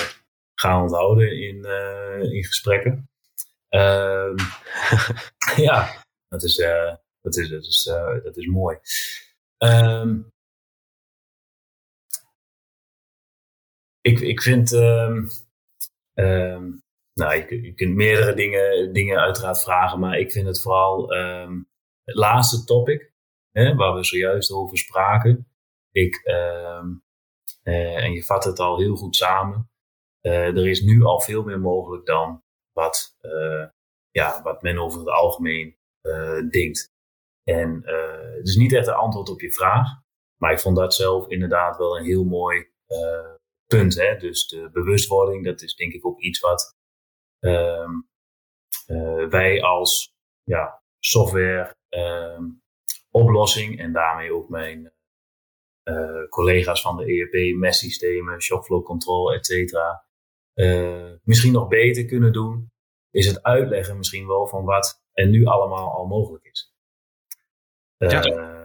[0.54, 1.64] gaan onthouden in,
[2.32, 3.10] in gesprekken.
[3.68, 4.36] Ehm,
[5.66, 6.56] ja, dat is,
[7.20, 7.82] dat is, dat is,
[8.22, 8.78] dat is mooi.
[9.58, 10.32] Um,
[14.00, 14.72] ik, ik vind.
[14.72, 15.28] Um,
[17.14, 21.08] nou, je, je, kunt meerdere dingen, dingen uiteraard vragen, maar ik vind het vooral
[22.04, 23.09] het laatste topic,
[23.52, 25.50] hè, waar we zojuist over spraken.
[25.92, 29.70] Ik, uh, en je vat het al heel goed samen.
[30.22, 32.42] Uh, er is nu al veel meer mogelijk dan
[32.72, 33.66] wat, uh,
[34.10, 35.78] ja, wat men over het algemeen
[36.50, 36.92] denkt.
[37.44, 37.82] En
[38.36, 39.88] het is niet echt een antwoord op je vraag,
[40.36, 42.70] maar ik vond dat zelf inderdaad wel een heel mooi
[43.66, 43.94] punt.
[43.94, 44.16] Hè?
[44.16, 46.76] Dus de bewustwording, dat is denk ik ook iets wat
[47.38, 47.90] ehm,
[49.28, 52.44] wij als ja, software ehm,
[53.10, 54.92] oplossing en daarmee ook mijn
[55.84, 60.04] uh, collega's van de ERP, MES-systemen, shopflow control, et cetera,
[60.54, 62.72] uh, misschien nog beter kunnen doen,
[63.10, 66.74] is het uitleggen misschien wel van wat er nu allemaal al mogelijk is.
[67.98, 68.58] Uh, ja.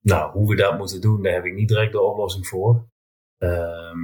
[0.00, 2.88] Nou, hoe we dat moeten doen, daar heb ik niet direct de oplossing voor.
[3.38, 3.98] Ehm,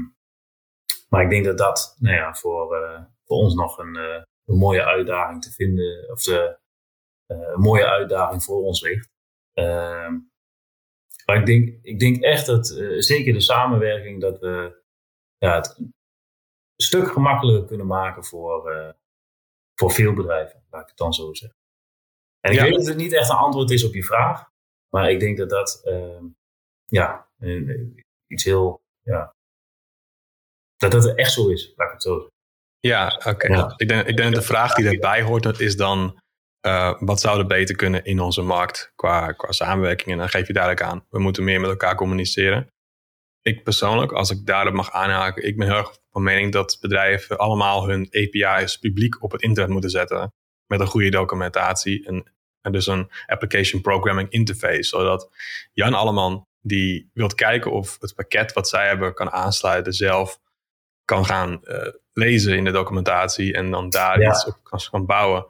[1.08, 2.68] maar ik denk dat dat nou ja, voor,
[3.24, 3.96] voor ons nog een,
[4.44, 6.58] een mooie uitdaging te vinden, of de,
[7.26, 9.17] een mooie uitdaging voor ons ligt.
[9.58, 10.18] Ehm,
[11.24, 14.82] maar ik denk, ik denk echt dat uh, zeker de samenwerking, dat we
[15.38, 15.94] ja, het een
[16.76, 18.90] stuk gemakkelijker kunnen maken voor, uh,
[19.74, 21.58] voor veel bedrijven, laat ik het dan zo zeggen.
[22.40, 24.50] En ik weet dat het niet echt een antwoord is op je vraag,
[24.88, 26.22] maar ik denk dat dat uh,
[26.86, 27.28] ja,
[28.26, 29.34] iets heel, ja,
[30.76, 32.36] dat dat echt zo is, laat ik het zo zeggen.
[32.80, 33.46] Ja, oké.
[33.46, 33.74] Ja.
[33.76, 36.22] Ik, denk, ik denk dat de vraag die daarbij hoort, is dan
[36.68, 40.10] uh, wat zou er beter kunnen in onze markt qua, qua samenwerking?
[40.10, 42.68] En dan geef je duidelijk aan, we moeten meer met elkaar communiceren.
[43.42, 47.38] Ik persoonlijk, als ik daarop mag aanhaken, ik ben heel erg van mening dat bedrijven
[47.38, 50.32] allemaal hun API's publiek op het internet moeten zetten.
[50.66, 54.82] Met een goede documentatie en, en dus een application programming interface.
[54.82, 55.30] Zodat
[55.72, 60.40] Jan Alleman, die wilt kijken of het pakket wat zij hebben kan aansluiten, zelf
[61.04, 65.46] kan gaan uh, lezen in de documentatie en dan daar iets op kan, kan bouwen.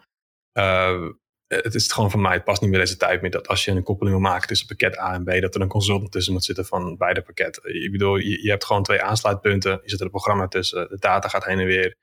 [0.59, 1.09] Uh,
[1.47, 3.71] het is gewoon van mij, het past niet meer deze tijd meer dat als je
[3.71, 6.45] een koppeling wil maken tussen pakket A en B, dat er een consultant tussen moet
[6.45, 7.85] zitten van beide pakketten.
[7.85, 10.99] Ik bedoel, je, je hebt gewoon twee aansluitpunten, je zet er een programma tussen, de
[10.99, 11.97] data gaat heen en weer.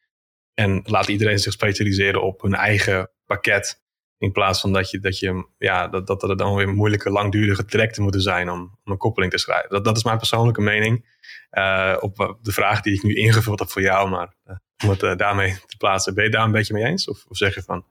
[0.54, 3.84] En laat iedereen zich specialiseren op hun eigen pakket.
[4.18, 7.66] In plaats van dat, je, dat, je, ja, dat, dat er dan weer moeilijke, langdurige
[7.66, 9.70] trajecten moeten zijn om, om een koppeling te schrijven.
[9.70, 11.14] Dat, dat is mijn persoonlijke mening.
[11.52, 14.36] Uh, op de vraag die ik nu ingevuld heb voor jou, maar
[14.84, 16.14] om het daarmee te plaatsen.
[16.14, 17.08] Ben je daar een beetje mee eens?
[17.10, 17.86] Of, of zeg je van,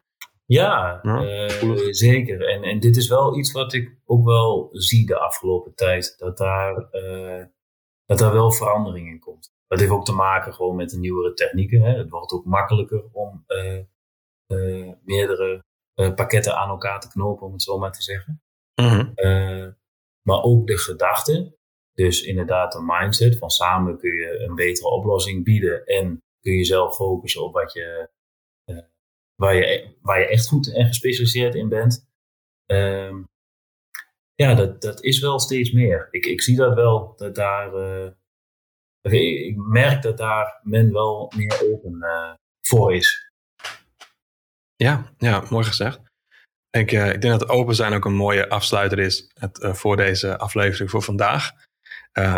[0.46, 2.48] ja, uh, zeker.
[2.48, 6.14] En, en dit is wel iets wat ik ook wel zie de afgelopen tijd.
[6.18, 7.44] Dat daar, uh,
[8.06, 9.52] dat daar wel verandering in komt.
[9.66, 11.80] Dat heeft ook te maken gewoon met de nieuwere technieken.
[11.80, 11.96] Hè.
[11.96, 15.64] Het wordt ook makkelijker om uh, meerdere
[15.94, 18.42] pakketten aan elkaar te knopen, om het zo maar te zeggen.
[18.74, 19.14] Mm
[20.24, 21.56] maar ook de gedachte.
[21.92, 25.84] Dus inderdaad de mindset van samen kun je een betere oplossing bieden.
[25.84, 28.10] En kun je zelf focussen op wat je
[29.44, 32.06] waar je, waar je echt goed en gespecialiseerd in bent.
[32.66, 33.24] Um,
[34.34, 36.08] ja, dat, dat is wel steeds meer.
[36.10, 39.12] Ik, ik zie dat wel, dat daar, uh,
[39.46, 43.30] ik merk dat daar men wel meer open uh, voor is.
[44.76, 46.00] Ja, ja, mooi gezegd.
[46.70, 50.38] Ik, uh, ik denk dat open zijn ook een mooie afsluiter is het, voor deze
[50.38, 51.50] aflevering voor vandaag.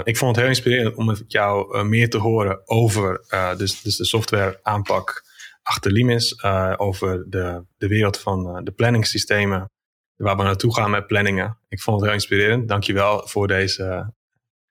[0.05, 3.25] Ik vond het heel inspirerend om met jou meer te horen over
[3.57, 5.26] dus, dus de software aanpak
[5.67, 6.43] achter Limis.
[6.77, 9.71] over de, de wereld van de planningssystemen.
[10.17, 11.59] Waar we naartoe gaan met planningen.
[11.69, 12.69] Ik vond het heel inspirerend.
[12.69, 14.15] Dankjewel voor deze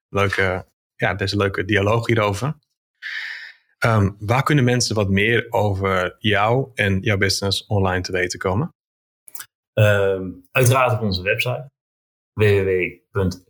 [0.10, 2.58] leuke, ja, deze leuke dialoog hierover.
[3.86, 8.74] Um, waar kunnen mensen wat meer over jou en jouw business online te weten komen?
[9.74, 11.70] Um, uiteraard op onze website
[12.34, 13.43] www.limes.nl.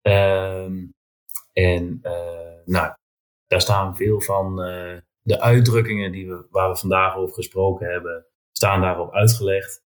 [0.00, 0.86] Ehm,
[1.52, 2.94] en uh, nou,
[3.48, 8.26] daar staan veel van uh, de uitdrukkingen die we, waar we vandaag over gesproken hebben,
[8.52, 9.82] staan daarop uitgelegd.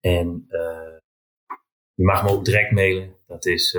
[0.00, 0.96] En uh,
[1.94, 3.16] je mag me ook direct mailen.
[3.26, 3.78] Dat is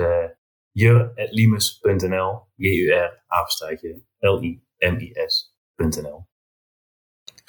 [0.70, 2.46] jur.limes.nl.
[2.54, 6.26] J-U-R, apenstaartje, L-I-M-I-S.nl.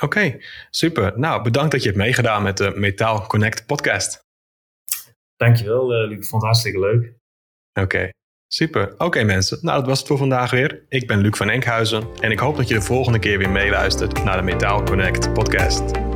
[0.03, 1.19] Oké, super.
[1.19, 4.27] Nou, bedankt dat je hebt meegedaan met de Metaal Connect podcast.
[5.35, 6.17] Dankjewel, uh, Luc.
[6.17, 7.13] Ik vond het hartstikke leuk.
[7.73, 8.09] Oké,
[8.49, 8.93] super.
[8.97, 10.81] Oké mensen, nou dat was het voor vandaag weer.
[10.89, 14.23] Ik ben Luc van Enkhuizen en ik hoop dat je de volgende keer weer meeluistert
[14.23, 16.08] naar de Metaal Connect podcast.